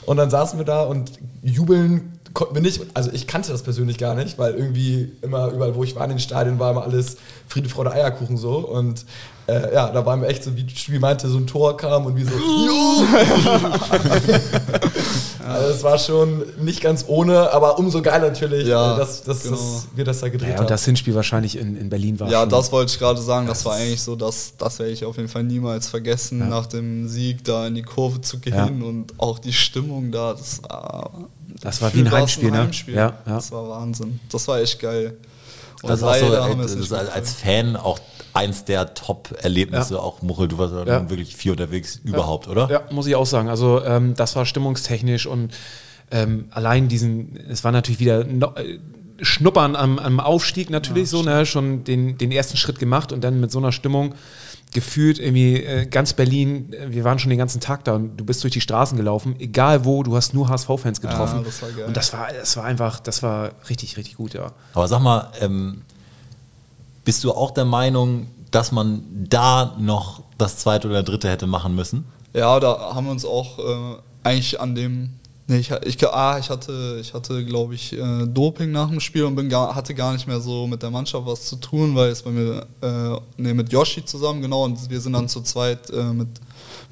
[0.05, 1.11] Und dann saßen wir da und
[1.43, 5.75] jubeln konnten wir nicht, also ich kannte das persönlich gar nicht, weil irgendwie immer überall,
[5.75, 7.17] wo ich war in den Stadien, war immer alles
[7.47, 8.59] Friede, Freude, Eierkuchen so.
[8.59, 9.05] Und
[9.47, 12.15] äh, ja, da waren wir echt so, wie Spiel meinte, so ein Tor kam und
[12.15, 12.31] wie so,
[15.45, 19.43] also es war schon nicht ganz ohne, aber umso geiler natürlich, Ja, äh, dass, dass,
[19.43, 19.55] genau.
[19.55, 20.61] dass wir das da gedreht Ja, haben.
[20.63, 22.29] und das Hinspiel wahrscheinlich in, in Berlin war.
[22.29, 23.47] Ja, schon- das wollte ich gerade sagen.
[23.47, 27.07] Das war eigentlich so, dass das werde ich auf jeden Fall niemals vergessen, nach dem
[27.07, 28.65] Sieg da in die Kurve zu gehen Ja.
[28.65, 30.33] und auch die Stimmung da.
[30.33, 31.11] Das war,
[31.61, 32.57] Das war wie ein gefühlt war es Heimspiel, ne?
[32.59, 32.93] Heimspiel.
[32.95, 33.35] Ja, ja.
[33.35, 34.19] Das war Wahnsinn.
[34.31, 35.17] Das war echt geil.
[35.83, 36.29] Und Das ist auch so,
[36.77, 37.99] das als, als Fan auch
[38.33, 39.99] eins der Top-Erlebnisse, Ja.
[39.99, 42.69] auch Muchel, du warst ja wirklich viel unterwegs überhaupt, oder?
[42.69, 43.49] Ja, muss ich auch sagen.
[43.49, 45.53] Also ähm, das war stimmungstechnisch und
[46.11, 48.79] ähm, allein diesen, es war natürlich wieder no, äh,
[49.23, 53.39] Schnuppern am, am Aufstieg natürlich so, ne, schon den, den ersten Schritt gemacht und dann
[53.39, 54.15] mit so einer Stimmung
[54.73, 58.25] gefühlt irgendwie äh, ganz Berlin, äh, wir waren schon den ganzen Tag da und du
[58.25, 61.39] bist durch die Straßen gelaufen, egal wo, du hast nur HSV-Fans getroffen.
[61.39, 61.85] Ja, das war geil.
[61.85, 64.51] Und das war, das war einfach, das war richtig, richtig gut, ja.
[64.73, 65.81] Aber sag mal, ähm,
[67.03, 71.75] bist du auch der Meinung, dass man da noch das zweite oder dritte hätte machen
[71.75, 72.05] müssen?
[72.33, 75.11] Ja, da haben wir uns auch äh, eigentlich an dem.
[75.47, 79.25] Nee, ich, ich, ah, ich hatte, ich hatte glaube ich, äh, Doping nach dem Spiel
[79.25, 82.09] und bin gar, hatte gar nicht mehr so mit der Mannschaft was zu tun, weil
[82.09, 85.89] es bei mir, äh, nee, mit Yoshi zusammen, genau, und wir sind dann zu zweit
[85.89, 86.29] äh, mit,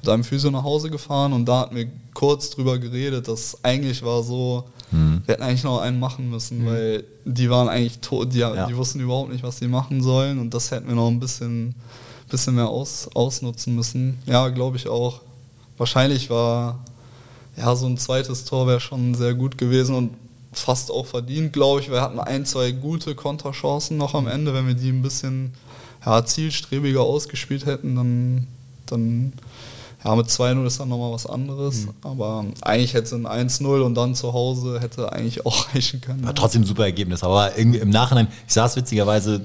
[0.02, 4.02] mit einem Physio nach Hause gefahren und da hatten wir kurz drüber geredet, dass eigentlich
[4.02, 8.38] war so, wir hätten eigentlich noch einen machen müssen, weil die waren eigentlich tot, die,
[8.38, 8.66] Ja.
[8.66, 11.74] die wussten überhaupt nicht, was sie machen sollen und das hätten wir noch ein bisschen,
[12.28, 14.18] bisschen mehr aus, ausnutzen müssen.
[14.26, 15.20] Ja, glaube ich auch.
[15.78, 16.80] Wahrscheinlich war
[17.56, 20.10] ja so ein zweites Tor wäre schon sehr gut gewesen und
[20.52, 21.90] fast auch verdient, glaube ich.
[21.90, 24.52] Wir hatten ein, zwei gute Konterchancen noch am Ende.
[24.52, 25.52] Wenn wir die ein bisschen
[26.04, 28.46] ja, zielstrebiger ausgespielt hätten, dann,
[28.86, 29.32] dann
[30.04, 31.86] ja, mit 2-0 ist dann nochmal was anderes.
[32.02, 36.24] Aber eigentlich hätte es ein 1-0 und dann zu Hause hätte eigentlich auch reichen können.
[36.24, 37.22] War trotzdem ein super Ergebnis.
[37.22, 39.42] Aber irgendwie im Nachhinein, ich saß witzigerweise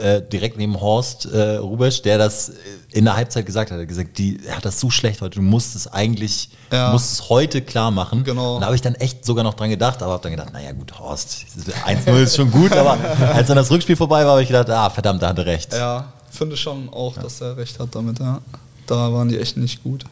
[0.00, 2.52] äh, direkt neben Horst äh, Rubesch, der das äh,
[2.92, 3.78] in der Halbzeit gesagt hat.
[3.78, 6.92] Er hat gesagt, die, er hat das so schlecht heute, du musst es eigentlich, Ja.
[6.92, 8.22] musst es heute klar machen.
[8.24, 8.54] Genau.
[8.56, 10.72] Und da habe ich dann echt sogar noch dran gedacht, aber habe dann gedacht, naja
[10.72, 11.46] gut, Horst,
[11.86, 12.96] 1-0 ist schon gut, aber
[13.34, 15.72] als dann das Rückspiel vorbei war, habe ich gedacht, ah, verdammt, da hat er recht.
[15.72, 18.18] Ja, finde schon auch, dass er recht hat damit.
[18.20, 18.40] Ja.
[18.86, 20.04] Da waren die echt nicht gut.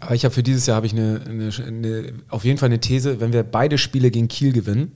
[0.00, 2.80] Aber ich habe für dieses Jahr habe ich eine, eine, eine, auf jeden Fall eine
[2.80, 4.92] These, wenn wir beide Spiele gegen Kiel gewinnen,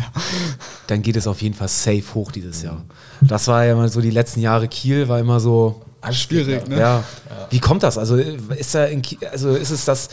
[0.86, 2.82] dann geht es auf jeden Fall safe hoch dieses Jahr.
[3.20, 5.82] Das war ja immer so die letzten Jahre Kiel war immer so
[6.12, 6.78] Schwierig, ne?
[6.78, 7.04] ja.
[7.48, 7.96] Wie kommt das?
[7.96, 10.10] Also ist da in Kiel, also ist es das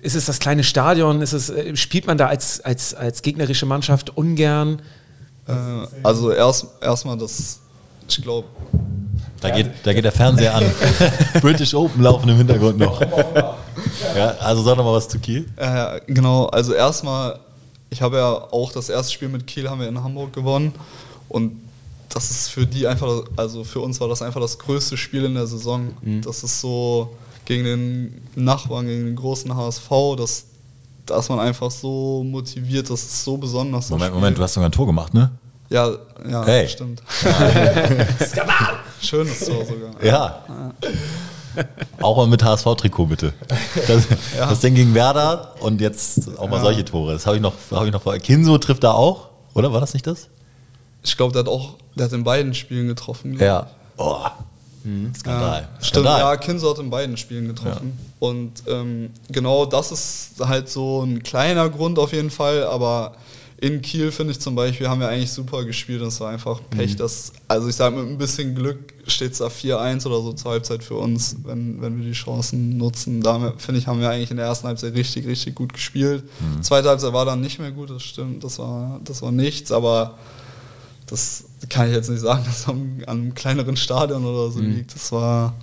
[0.00, 1.22] ist es das kleine Stadion?
[1.22, 4.82] Ist es äh, spielt man da als als als gegnerische Mannschaft ungern?
[5.46, 5.52] Äh,
[6.02, 7.60] also erst erstmal das,
[8.08, 8.46] ich glaube,
[9.48, 10.64] Da geht, da geht der Fernseher an.
[11.40, 13.00] British Open laufen im Hintergrund noch.
[14.16, 15.46] Ja, also sag noch mal was zu Kiel.
[15.56, 17.38] Äh, genau, also erstmal,
[17.90, 20.72] ich habe ja auch das erste Spiel mit Kiel haben wir in Hamburg gewonnen
[21.28, 21.52] und
[22.08, 25.34] das ist für die einfach, also für uns war das einfach das größte Spiel in
[25.34, 25.90] der Saison.
[26.24, 30.44] Das ist so gegen den Nachbarn, gegen den großen HSV, dass,
[31.04, 33.84] dass man einfach so motiviert, das ist so besonders.
[33.86, 34.14] das Moment.
[34.14, 35.30] Moment, du hast sogar ein Tor gemacht, ne?
[35.68, 35.90] Ja,
[36.30, 36.68] ja, Hey.
[36.68, 37.02] stimmt.
[39.06, 40.04] Schönes Tor sogar.
[40.04, 40.72] Ja.
[42.00, 43.32] Auch mal mit HSV-Trikot bitte.
[43.86, 47.14] Das, das Ding gegen Werder und jetzt auch mal solche Tore.
[47.14, 48.16] Das habe ich noch, habe ich noch vor.
[48.18, 50.28] Kinso trifft da auch, oder war das nicht das?
[51.02, 53.38] Ich glaube, der hat auch, der hat in beiden Spielen getroffen.
[53.38, 53.68] Ja.
[53.96, 54.26] Oh.
[55.18, 55.62] Skandal.
[55.62, 56.20] Ja, stimmt, Skandal.
[56.20, 57.98] ja, Kinso hat in beiden Spielen getroffen.
[58.20, 63.16] Und ähm, genau das ist halt so ein kleiner Grund auf jeden Fall, aber
[63.58, 66.60] in Kiel finde ich zum Beispiel, haben wir eigentlich super gespielt und es war einfach
[66.70, 66.92] Pech.
[66.92, 66.96] Mhm.
[66.98, 70.50] Dass, also ich sage, mit ein bisschen Glück steht es da 4-1 oder so zur
[70.50, 73.22] Halbzeit für uns, wenn, wenn wir die Chancen nutzen.
[73.22, 76.24] Da finde ich, haben wir eigentlich in der ersten Halbzeit richtig, richtig gut gespielt.
[76.40, 76.62] Mhm.
[76.62, 80.18] Zweite Halbzeit war dann nicht mehr gut, das stimmt, das war, das war nichts, aber
[81.06, 84.52] das kann ich jetzt nicht sagen, dass es an einem kleineren Stadion oder Mhm.
[84.52, 84.94] so liegt.
[84.94, 85.54] Das war,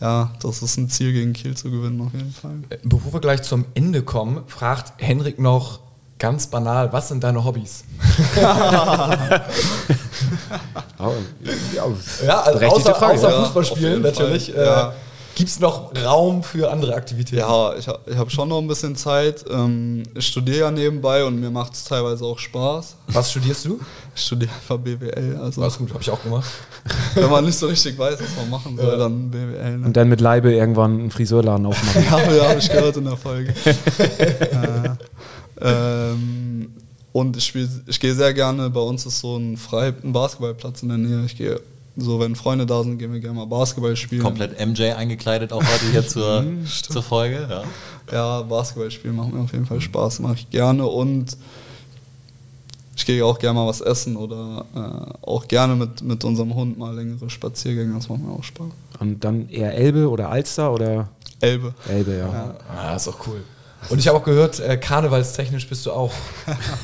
[0.00, 2.58] ja, das ist ein Ziel gegen Kiel zu gewinnen auf jeden Fall.
[2.82, 5.78] Bevor wir gleich zum Ende kommen, fragt Henrik noch
[6.20, 7.82] ganz banal, was sind deine Hobbys?
[12.24, 13.14] Ja, also außer, Frage.
[13.14, 14.48] außer Ja, Fußballspielen auf jeden natürlich.
[14.48, 14.90] Ja.
[14.90, 14.92] Äh,
[15.34, 17.38] Gibt es noch Raum für andere Aktivitäten?
[17.38, 19.44] Ja, ich, ich habe schon noch ein bisschen Zeit.
[19.50, 22.96] Ähm, ich studiere ja nebenbei und mir macht es teilweise auch Spaß.
[23.08, 23.80] Was studierst du?
[24.14, 25.38] Ich studiere einfach BWL.
[25.42, 26.50] Also, Alles gut, habe ich auch gemacht.
[27.14, 29.78] wenn man nicht so richtig weiß, was man machen soll, dann BWL.
[29.78, 29.86] Ne?
[29.86, 32.04] Und dann mit Leibe irgendwann einen Friseurladen aufmachen.
[32.10, 33.54] Ja, ja habe ich gehört in der Folge.
[35.60, 36.72] Äh, ähm,
[37.12, 40.82] und ich, spiel, ich gehe sehr gerne, bei uns ist so ein, frei, ein Basketballplatz
[40.82, 41.24] in der Nähe.
[41.24, 41.60] Ich gehe
[41.96, 44.22] so, wenn Freunde da sind, gehen wir gerne mal Basketball spielen.
[44.22, 47.46] Komplett MJ eingekleidet auch heute hier zur, zur Folge.
[47.50, 47.64] Ja.
[48.12, 51.36] Ja, Basketball spielen macht mir auf jeden Fall Spaß, mache ich gerne und
[52.96, 56.78] ich gehe auch gerne mal was essen oder äh, auch gerne mit, mit unserem Hund
[56.78, 58.66] mal längere Spaziergänge, das macht mir auch Spaß.
[58.98, 61.08] Und dann eher Elbe oder Alster oder
[61.40, 61.74] Elbe.
[61.88, 62.54] Elbe, ja.
[62.68, 63.42] Ah, ist auch cool.
[63.88, 66.12] Und ich habe auch gehört, äh, karnevalstechnisch bist du auch.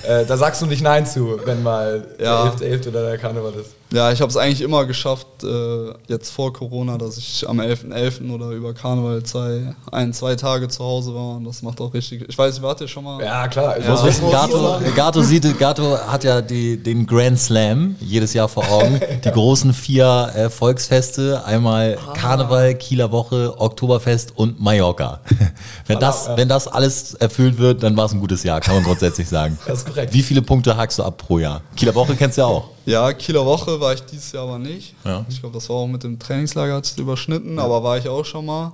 [0.08, 2.48] äh, da sagst du nicht Nein zu, wenn mal Ja.
[2.50, 2.88] der 11.
[2.88, 3.70] oder der Karneval ist.
[3.92, 8.32] Ja, ich habe es eigentlich immer geschafft, äh, jetzt vor Corona, dass ich am 11.11.
[8.32, 12.24] oder über Karneval zwei, ein, zwei Tage zu Hause war und das macht auch richtig.
[12.28, 13.22] Ich weiß, wart ihr schon mal?
[13.22, 13.78] Ja, klar.
[13.78, 18.48] Ich muss wissen, Gato, Gato, sieht, Gato hat ja die, den Grand Slam jedes Jahr
[18.48, 19.00] vor Augen.
[19.24, 25.20] Die großen vier äh, Volksfeste, einmal Karneval, Kieler Woche, Oktoberfest und Mallorca.
[25.86, 28.84] wenn, das, wenn das alles erfüllt wird, dann war es ein gutes Jahr, kann man
[28.84, 29.58] grundsätzlich sagen.
[29.66, 30.12] Das ist korrekt.
[30.12, 31.62] Wie viele Punkte hakst du ab pro Jahr?
[31.76, 32.75] Kieler Woche kennst du ja auch.
[32.86, 34.94] Ja, Kieler Woche war ich dieses Jahr aber nicht.
[35.04, 35.26] Ja.
[35.28, 38.24] Ich glaube, das war auch mit dem Trainingslager hat es überschnitten, aber war ich auch
[38.24, 38.72] schon mal.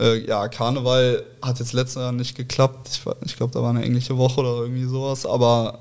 [0.00, 2.88] Äh, ja, Karneval hat jetzt letztes Jahr nicht geklappt.
[2.90, 5.80] Ich, ich glaube, da war eine englische Woche oder irgendwie sowas, aber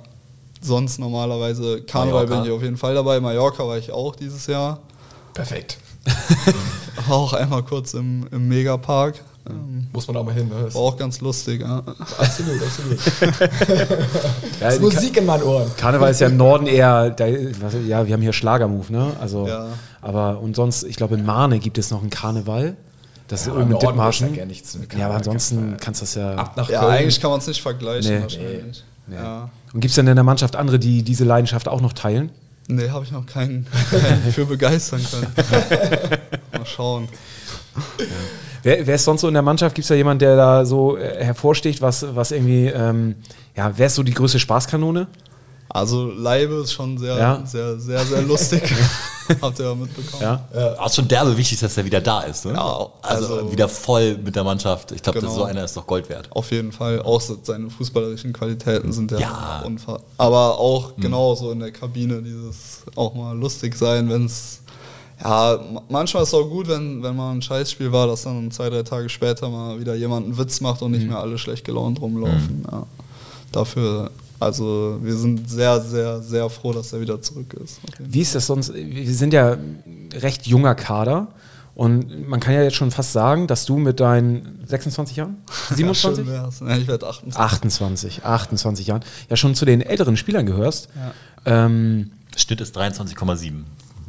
[0.59, 2.41] sonst normalerweise Karneval Mallorca.
[2.41, 3.19] bin ich auf jeden Fall dabei.
[3.21, 4.79] Mallorca war ich auch dieses Jahr.
[5.33, 5.77] Perfekt.
[7.09, 9.23] Auch einmal kurz im, im Megapark.
[9.49, 10.47] Ähm, Muss man auch mal hin.
[10.49, 10.55] Ne?
[10.65, 11.61] Das war auch ganz lustig.
[11.61, 11.77] Ja.
[12.17, 12.99] absolut, absolut.
[14.61, 15.71] Ja, Musik in meinen Ohren.
[15.77, 17.25] Karneval ist ja im Norden eher, da,
[17.59, 19.13] was, ja, wir haben hier Schlagermove, ne?
[19.19, 19.69] Also, Ja.
[20.01, 22.75] aber und sonst, ich glaube, in Mahne gibt es noch einen Karneval.
[23.27, 24.27] Das ist Ja, Dithmarschen.
[24.27, 25.79] ist da gar nichts mit Ja, aber ansonsten Karneval.
[25.79, 26.35] kannst du das ja.
[26.35, 26.91] Ab nach ja, Köln.
[26.93, 28.21] eigentlich kann man es nicht vergleichen Nee.
[28.21, 28.83] wahrscheinlich.
[29.11, 29.49] Ja.
[29.73, 32.29] Und gibt es denn in der Mannschaft andere, die diese Leidenschaft auch noch teilen?
[32.67, 35.27] Nee, habe ich noch keinen, keinen für begeistern können.
[36.51, 37.07] Mal schauen.
[38.63, 39.73] Wer, wer ist sonst so in der Mannschaft?
[39.75, 43.15] Gibt es da jemanden, der da so äh, hervorsticht, was, was irgendwie, ähm,
[43.55, 45.07] ja, wer ist so die größte Spaßkanone?
[45.73, 47.41] Also Leibe ist schon sehr, Ja.
[47.45, 48.61] sehr, sehr, sehr lustig.
[49.41, 50.21] Habt ihr ja mitbekommen.
[50.21, 50.45] Ja.
[50.53, 52.45] Aber es ist schon derbe wichtig, dass er wieder da ist.
[52.45, 52.51] Ne?
[52.53, 54.91] Ja, also, also- wieder voll mit der Mannschaft.
[54.91, 55.33] Ich glaube, Genau.
[55.33, 56.27] so einer ist doch Gold wert.
[56.31, 57.01] Auf jeden Fall.
[57.01, 59.63] Auch seine fußballerischen Qualitäten sind ja, Ja.
[59.65, 60.03] unfassbar.
[60.17, 64.60] Aber auch genauso in der Kabine dieses auch mal lustig sein, wenn es
[65.23, 68.49] ja, ma- manchmal ist es auch gut, wenn, wenn mal ein Scheißspiel war, dass dann
[68.51, 71.63] zwei, drei Tage später mal wieder jemand einen Witz macht und nicht mehr alle schlecht
[71.65, 72.65] gelaunt rumlaufen.
[72.71, 72.85] Ja.
[73.51, 77.79] Dafür, also wir sind sehr, sehr, sehr froh, dass er wieder zurück ist.
[77.99, 78.73] Wie ist das sonst?
[78.73, 79.57] Wir sind ja
[80.13, 81.27] recht junger Kader
[81.75, 85.37] und man kann ja jetzt schon fast sagen, dass du mit deinen 26 Jahren?
[85.75, 86.25] 27?
[86.27, 86.49] Ja.
[86.67, 87.39] Ja, ich werde 28.
[87.39, 90.89] 28, 28 Jahren, ja schon zu den älteren Spielern gehörst.
[91.45, 93.51] Ähm, Schnitt ist 23,7.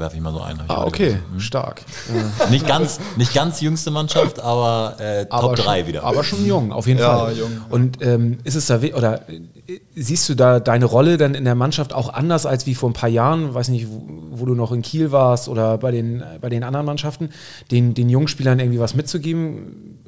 [0.03, 0.59] Werfe ich mal so ein.
[0.66, 1.40] ah, okay, gelesen.
[1.40, 1.82] stark.
[2.50, 6.03] Nicht ganz, nicht ganz jüngste Mannschaft, aber äh, Top Aber 3 schon, wieder.
[6.03, 7.36] Aber schon jung, auf jeden Ja, Fall.
[7.36, 7.50] jung.
[7.70, 11.55] Und ähm, ist es da, oder äh, siehst du da deine Rolle dann in der
[11.55, 13.55] Mannschaft auch anders als wie vor ein paar Jahren?
[13.55, 16.84] Weiß nicht, wo, wo du noch in Kiel warst oder bei den, bei den anderen
[16.84, 17.30] Mannschaften,
[17.70, 20.00] den, den jungen Spielern irgendwie was mitzugeben?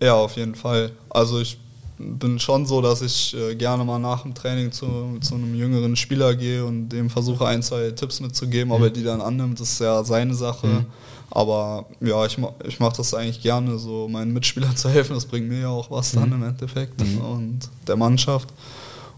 [0.00, 0.92] Ja, auf jeden Fall.
[1.10, 1.58] Also ich
[2.00, 5.96] bin schon so, dass ich äh, gerne mal nach dem Training zu, zu einem jüngeren
[5.96, 8.72] Spieler gehe und dem versuche ein, zwei Tipps mitzugeben.
[8.72, 10.86] Ob er die dann annimmt, ist ja seine Sache.
[11.30, 15.14] Aber ja, ich, ich mache das eigentlich gerne, so meinen Mitspielern zu helfen.
[15.14, 18.48] Das bringt mir ja auch was dann im Endeffekt und der Mannschaft.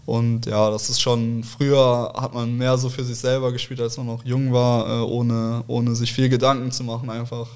[0.05, 3.95] Und ja, das ist schon, früher hat man mehr so für sich selber gespielt, als
[3.95, 7.47] man noch jung war, äh, ohne, ohne sich viel Gedanken zu machen, einfach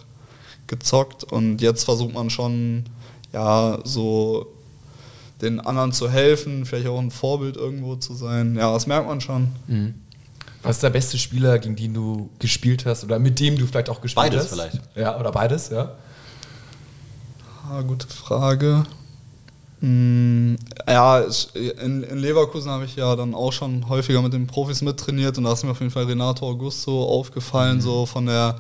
[0.65, 1.25] gezockt.
[1.25, 2.85] Und jetzt versucht man schon,
[3.33, 4.47] ja, so
[5.41, 8.55] den anderen zu helfen, vielleicht auch ein Vorbild irgendwo zu sein.
[8.55, 9.49] Ja, das merkt man schon.
[10.63, 13.89] Was ist der beste Spieler, gegen den du gespielt hast oder mit dem du vielleicht
[13.89, 14.49] auch gespielt Beides hast?
[14.53, 14.79] vielleicht.
[14.95, 15.91] Ja, oder beides, ja.
[17.69, 18.83] Ah, gute Frage.
[19.81, 20.55] Mm,
[20.87, 21.23] Ja,
[21.83, 25.43] in, in Leverkusen habe ich ja dann auch schon häufiger mit den Profis mittrainiert und
[25.43, 28.59] da ist mir auf jeden Fall Renato Augusto aufgefallen, so von der,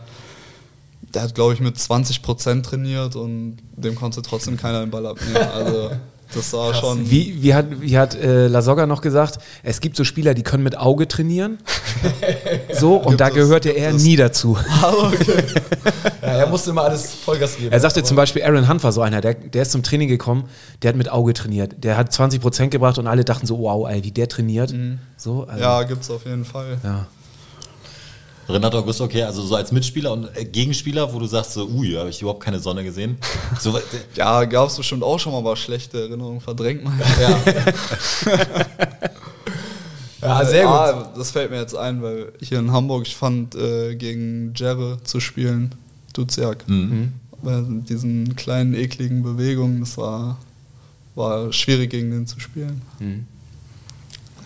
[1.13, 5.07] der hat glaube ich mit 20 Prozent trainiert und dem konnte trotzdem keiner den Ball
[5.07, 5.37] abnehmen.
[5.37, 5.89] Also
[6.33, 7.09] das war schon.
[7.09, 10.63] Wie, wie hat, wie hat äh, Lasogga noch gesagt, es gibt so Spieler, die können
[10.63, 11.57] mit Auge trainieren.
[12.79, 14.03] So, und Gibt da es, gehört er es.
[14.03, 14.55] nie dazu.
[16.21, 16.27] ja.
[16.27, 17.71] Er musste immer alles Vollgas geben.
[17.71, 20.43] Er sagte zum Beispiel, Aaron Hunt war so einer, der, der ist zum Training gekommen,
[20.81, 21.83] der hat mit Auge trainiert.
[21.83, 24.73] Der hat 20 Prozent gebracht und alle dachten so, wow, ey, wie der trainiert.
[25.15, 26.77] So, also, Ja, gibt's auf jeden Fall.
[26.83, 27.07] ja.
[28.49, 31.91] Renato Augusto, okay, also so als Mitspieler und äh, Gegenspieler, wo du sagst, so, ui,
[31.91, 33.17] da habe ich überhaupt keine Sonne gesehen.
[33.59, 33.81] So, äh,
[34.15, 36.99] Ja, gab es bestimmt auch schon mal, aber schlechte Erinnerungen verdrängt man.
[37.21, 37.39] ja.
[40.19, 40.73] Ja, sehr gut.
[40.73, 44.97] Ah, das fällt mir jetzt ein, weil hier in Hamburg, ich fand, äh, gegen Jerre
[45.03, 45.75] zu spielen,
[46.13, 46.67] Duziak.
[46.67, 47.13] Mhm.
[47.43, 50.39] Bei diesen kleinen, ekligen Bewegungen, das war,
[51.13, 52.81] war schwierig, gegen den zu spielen.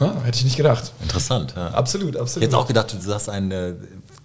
[0.01, 0.91] Ja, hätte ich nicht gedacht.
[1.01, 1.53] Interessant.
[1.55, 1.69] Ja.
[1.69, 2.43] Absolut, absolut.
[2.43, 3.73] Jetzt auch gedacht, du sagst einen, äh,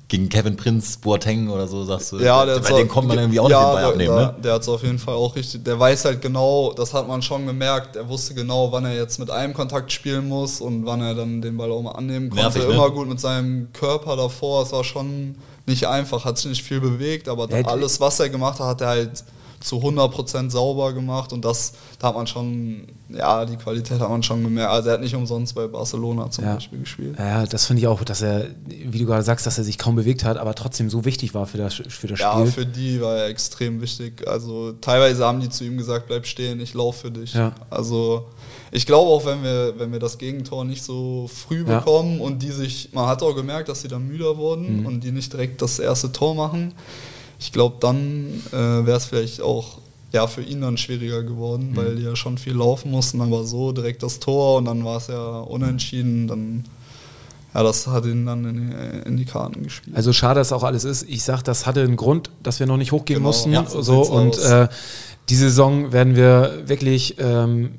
[0.09, 2.18] gegen Kevin Prinz, Boateng oder so, sagst du?
[2.18, 4.27] Ja, der bei dem kommt man irgendwie auch ja, nicht den Ball der, abnehmen, der,
[4.27, 4.35] ne?
[4.43, 5.64] Der hat es auf jeden Fall auch richtig.
[5.64, 7.97] Der weiß halt genau, das hat man schon gemerkt.
[7.97, 11.43] Er wusste genau, wann er jetzt mit einem Kontakt spielen muss und wann er dann
[11.43, 12.45] den Ball auch mal annehmen konnte.
[12.45, 12.74] Nervig, ne?
[12.74, 14.62] Immer gut mit seinem Körper davor.
[14.62, 15.35] Es war schon
[15.66, 18.81] nicht einfach, hat sich nicht viel bewegt, aber Ja, alles, was er gemacht hat, hat
[18.83, 19.24] er halt
[19.66, 24.22] zu 100% sauber gemacht und das, da hat man schon, ja, die Qualität hat man
[24.22, 24.70] schon gemerkt.
[24.70, 26.54] Also er hat nicht umsonst bei Barcelona zum Ja.
[26.54, 27.16] Beispiel gespielt.
[27.18, 29.96] Ja, das finde ich auch, dass er, wie du gerade sagst, dass er sich kaum
[29.96, 32.52] bewegt hat, aber trotzdem so wichtig war für das, für das Ja, Spiel.
[32.52, 34.26] für die war er extrem wichtig.
[34.28, 37.34] Also teilweise haben die zu ihm gesagt, bleib stehen, ich laufe für dich.
[37.34, 37.52] Ja.
[37.68, 38.26] Also
[38.70, 41.78] ich glaube auch, wenn wir, wenn wir das Gegentor nicht so früh Ja.
[41.80, 44.86] bekommen und die sich, man hat auch gemerkt, dass sie dann müder wurden Mhm.
[44.86, 46.72] und die nicht direkt das erste Tor machen,
[47.39, 48.57] ich glaube, dann äh,
[48.87, 49.78] wäre es vielleicht auch
[50.12, 51.76] ja, für ihn dann schwieriger geworden, Mhm.
[51.76, 54.97] weil die ja schon viel laufen mussten, aber so direkt das Tor und dann war
[54.99, 56.64] es ja unentschieden, dann
[57.55, 59.97] ja, das hat ihn dann in die, in die Karten gespielt.
[59.97, 61.09] Also schade, dass auch alles ist.
[61.09, 63.53] Ich sag, das hatte einen Grund, dass wir noch nicht hochgehen Genau, mussten.
[63.53, 64.68] ja, so so und äh,
[65.30, 67.70] die Saison werden wir wirklich, ähm,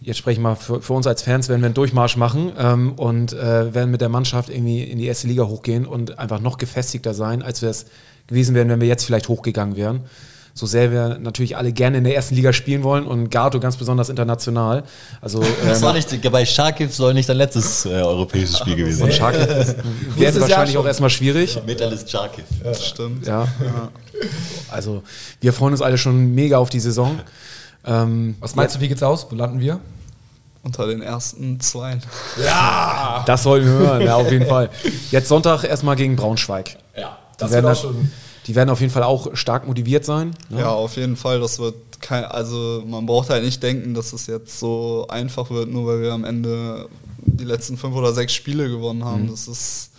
[0.00, 2.92] jetzt spreche ich mal für, für uns als Fans, werden wir einen Durchmarsch machen ähm,
[2.92, 6.56] und äh, werden mit der Mannschaft irgendwie in die erste Liga hochgehen und einfach noch
[6.56, 7.86] gefestigter sein, als wir es
[8.28, 10.04] gewesen wären, wenn wir jetzt vielleicht hochgegangen wären.
[10.58, 13.76] So sehr wir natürlich alle gerne in der ersten Liga spielen wollen und Gato ganz
[13.76, 14.82] besonders international.
[15.20, 19.04] Also Das ähm, war nicht, bei Scharkiv soll nicht dein letztes äh, europäisches Spiel gewesen
[19.04, 19.34] und sein.
[20.16, 21.60] Werden Jahr wahrscheinlich auch erstmal schwierig.
[21.64, 22.44] Metalist Scharkiv.
[22.62, 23.26] das stimmt.
[23.26, 23.46] Ja.
[24.68, 25.04] Also
[25.40, 27.20] wir freuen uns alle schon mega auf die Saison.
[27.86, 29.28] Ähm, Was meinst du, wie geht's aus?
[29.30, 29.78] Wo landen wir?
[30.64, 31.98] Unter den ersten zwei.
[33.26, 34.70] das sollten wir hören, ja, auf jeden Fall.
[35.12, 36.78] Jetzt Sonntag erstmal gegen Braunschweig.
[36.96, 37.86] Ja, Die werden, das-
[38.46, 40.34] die werden auf jeden Fall auch stark motiviert sein.
[40.48, 40.60] ne?
[40.60, 41.40] Ja, auf jeden Fall.
[41.40, 45.68] Das wird kein, also man braucht halt nicht denken, dass es jetzt so einfach wird,
[45.68, 49.24] nur weil wir am Ende die letzten fünf oder sechs Spiele gewonnen haben.
[49.24, 49.30] Mhm.
[49.30, 49.90] Das ist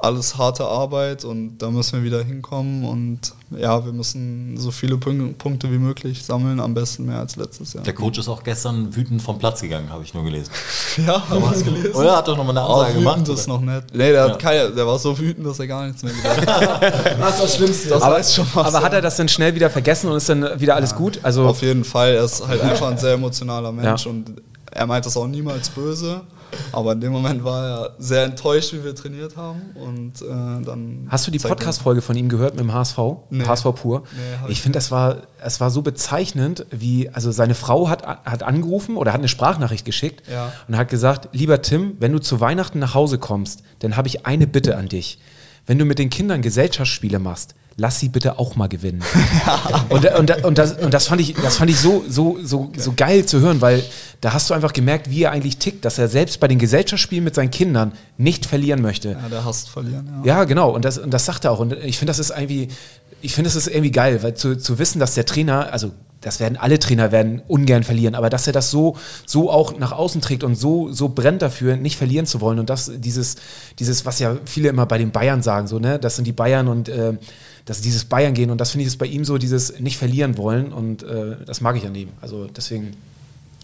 [0.00, 3.18] alles harte Arbeit und da müssen wir wieder hinkommen und
[3.50, 7.72] ja, wir müssen so viele Punk Punkte wie möglich sammeln, am besten mehr als letztes
[7.72, 7.82] Jahr.
[7.82, 10.52] Der Coach ist auch gestern wütend vom Platz gegangen, habe ich nur gelesen.
[11.06, 11.94] Ja, haben wir es gelesen.
[11.94, 13.28] Oder hat doch nochmal eine Aber Ansage wütend gemacht?
[13.40, 13.54] ist oder?
[13.58, 13.84] noch nett.
[13.92, 14.30] Nee, der, Ja.
[14.32, 16.82] hat keine, der war so wütend, dass er gar nichts mehr gesagt hat.
[17.18, 17.88] Das ist das Schlimmste.
[17.88, 18.66] Das aber, schon was.
[18.74, 21.18] aber hat er das dann schnell wieder vergessen und ist dann wieder alles gut?
[21.24, 24.10] Also Auf jeden Fall, er ist halt einfach ein sehr emotionaler Mensch Ja.
[24.10, 24.32] und
[24.70, 26.20] er meint das auch niemals böse.
[26.72, 29.60] Aber in dem Moment war er sehr enttäuscht, wie wir trainiert haben.
[29.74, 31.06] Und äh, dann.
[31.08, 32.98] Hast du die Podcast-Folge von ihm gehört mit dem HSV?
[33.30, 33.44] Nee.
[33.44, 34.02] HSV pur?
[34.12, 38.42] Nee, ich finde, das war, es war so bezeichnend, wie, also seine Frau hat, hat
[38.42, 40.52] angerufen oder hat eine Sprachnachricht geschickt Ja.
[40.68, 44.26] und hat gesagt, lieber Tim, wenn du zu Weihnachten nach Hause kommst, dann habe ich
[44.26, 45.18] eine Bitte an dich.
[45.66, 49.02] Wenn du mit den Kindern Gesellschaftsspiele machst, lass sie bitte auch mal gewinnen.
[49.88, 52.92] und, und, und, das, und das fand ich, das fand ich so, so, so, so
[52.94, 53.82] geil zu hören, weil
[54.20, 57.24] da hast du einfach gemerkt, wie er eigentlich tickt, dass er selbst bei den Gesellschaftsspielen
[57.24, 59.10] mit seinen Kindern nicht verlieren möchte.
[59.10, 60.08] Ja, der hasst verlieren.
[60.24, 60.38] Ja.
[60.38, 60.70] Ja, genau.
[60.70, 61.60] Und das, und das sagt er auch.
[61.60, 62.68] Und ich finde, das ist irgendwie,
[63.22, 66.40] ich finde, das ist irgendwie geil, weil zu, zu wissen, dass der Trainer, also das
[66.40, 70.20] werden alle Trainer werden ungern verlieren, aber dass er das so, so auch nach außen
[70.20, 72.58] trägt und so, so brennt dafür, nicht verlieren zu wollen.
[72.58, 73.36] Und das, dieses,
[73.78, 76.66] dieses, was ja viele immer bei den Bayern sagen, so, ne, das sind die Bayern
[76.66, 77.12] und äh,
[77.68, 80.38] dass dieses Bayern gehen und das finde ich ist bei ihm so dieses nicht verlieren
[80.38, 82.08] wollen und äh, das mag ich an ihm.
[82.22, 82.96] Also deswegen,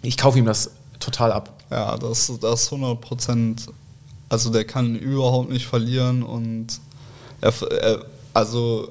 [0.02, 1.54] ich kaufe ihm das total ab.
[1.70, 3.66] Ja, das, das 100 Prozent.
[4.28, 6.66] Also der kann überhaupt nicht verlieren und
[7.40, 8.90] er, er, also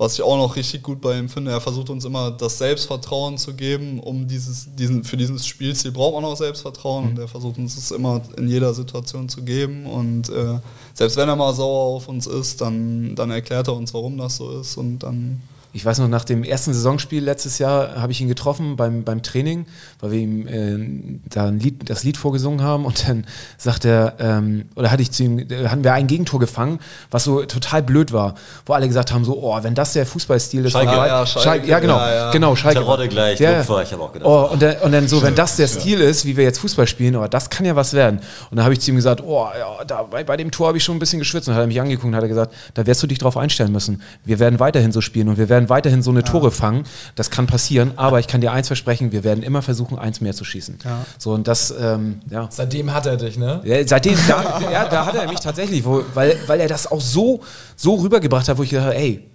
[0.00, 3.36] was ich auch noch richtig gut bei ihm finde, er versucht uns immer das Selbstvertrauen
[3.36, 7.58] zu geben, um dieses, diesen, für dieses Spielziel braucht man auch Selbstvertrauen und er versucht
[7.58, 10.58] uns das immer in jeder Situation zu geben und äh,
[10.94, 14.36] selbst wenn er mal sauer auf uns ist, dann, dann erklärt er uns, warum das
[14.36, 15.42] so ist und dann
[15.72, 19.22] Ich weiß noch, nach dem ersten Saisonspiel letztes Jahr habe ich ihn getroffen beim, beim
[19.22, 19.66] Training,
[20.00, 23.24] weil wir ihm äh, da ein Lied, das Lied vorgesungen haben und dann
[23.56, 27.22] sagt er, ähm, oder hatte ich zu ihm, äh, hatten wir ein Gegentor gefangen, was
[27.24, 28.34] so total blöd war,
[28.66, 30.88] wo alle gesagt haben, so, oh, wenn das der Fußballstil ist, Schalke.
[30.90, 31.68] von- Ja, ja, Schalke.
[31.68, 32.30] ja, genau, Ja, ja.
[32.32, 32.80] genau, Schalke.
[32.80, 33.58] Terodde gleich, ja.
[33.58, 34.28] Lupfer, ich habe auch gedacht.
[34.28, 36.88] Oh, und, dann, und dann so, wenn das der Stil ist, wie wir jetzt Fußball
[36.88, 38.18] spielen, oh, das kann ja was werden.
[38.50, 40.78] Und dann habe ich zu ihm gesagt, oh, ja, da, bei, bei dem Tor habe
[40.78, 41.46] ich schon ein bisschen geschwitzt.
[41.48, 43.36] Und dann hat er mich angeguckt und hat er gesagt, da wirst du dich drauf
[43.36, 44.02] einstellen müssen.
[44.24, 46.84] Wir werden weiterhin so spielen und wir werden weiterhin so eine Tore fangen.
[47.14, 50.34] Das kann passieren, aber ich kann dir eins versprechen, wir werden immer versuchen, eins mehr
[50.34, 50.78] zu schießen.
[51.18, 52.48] So, und das, ähm, ja.
[52.50, 53.60] Seitdem hat er dich, ne?
[53.64, 57.00] Ja, seitdem, da, ja, da hat er mich tatsächlich, wo, weil, weil er das auch
[57.00, 57.40] so,
[57.76, 59.26] so rübergebracht hat, wo ich gedacht habe, ey,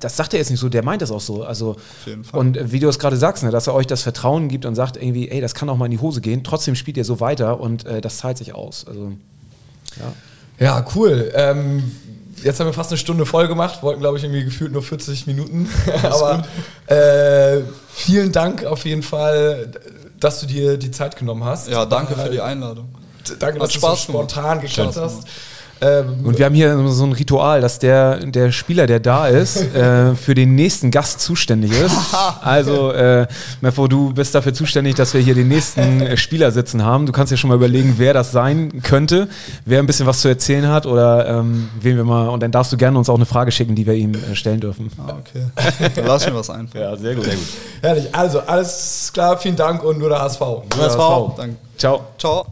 [0.00, 1.44] das sagt er jetzt nicht so, der meint das auch so.
[1.44, 2.40] Also, jeden Fall.
[2.40, 4.74] und äh, wie du es gerade sagst, ne, dass er euch das Vertrauen gibt und
[4.74, 7.20] sagt irgendwie, ey, das kann auch mal in die Hose gehen, trotzdem spielt ihr so
[7.20, 8.86] weiter und äh, das zahlt sich aus.
[8.86, 9.12] Also,
[9.98, 10.12] ja.
[10.58, 11.32] Ja, cool.
[11.34, 11.90] Ähm,
[12.42, 15.26] jetzt haben wir fast eine Stunde voll gemacht, wollten, glaube ich, irgendwie gefühlt nur 40
[15.26, 15.68] Minuten.
[16.02, 16.42] Aber
[16.86, 17.60] äh,
[17.92, 19.70] vielen Dank auf jeden Fall,
[20.18, 21.68] dass du dir die Zeit genommen hast.
[21.68, 22.88] ja, danke Äh, für die Einladung.
[23.38, 25.24] Danke, dass Hat du so Spaß spontan geklappt hast.
[25.80, 29.56] Ähm, Und wir haben hier so ein Ritual, dass der, der Spieler, der da ist,
[29.74, 31.96] äh, für den nächsten Gast zuständig ist.
[32.42, 33.26] Also, äh,
[33.60, 37.06] Meffo, du bist dafür zuständig, dass wir hier den nächsten äh, Spieler sitzen haben.
[37.06, 39.28] Du kannst ja schon mal überlegen, wer das sein könnte,
[39.64, 42.28] wer ein bisschen was zu erzählen hat oder ähm, wen wir mal.
[42.28, 44.60] Und dann darfst du gerne uns auch eine Frage schicken, die wir ihm äh, stellen
[44.60, 44.90] dürfen.
[44.98, 45.44] Ah, okay.
[45.94, 46.84] Dann lass mir was einfallen.
[46.84, 47.44] Ja, sehr gut, sehr gut.
[47.82, 48.14] herrlich.
[48.14, 50.40] Also, alles klar, vielen Dank und nur der HSV.
[50.76, 51.36] HSV.
[51.36, 51.56] Danke.
[51.76, 52.00] Ciao.
[52.18, 52.46] Ciao.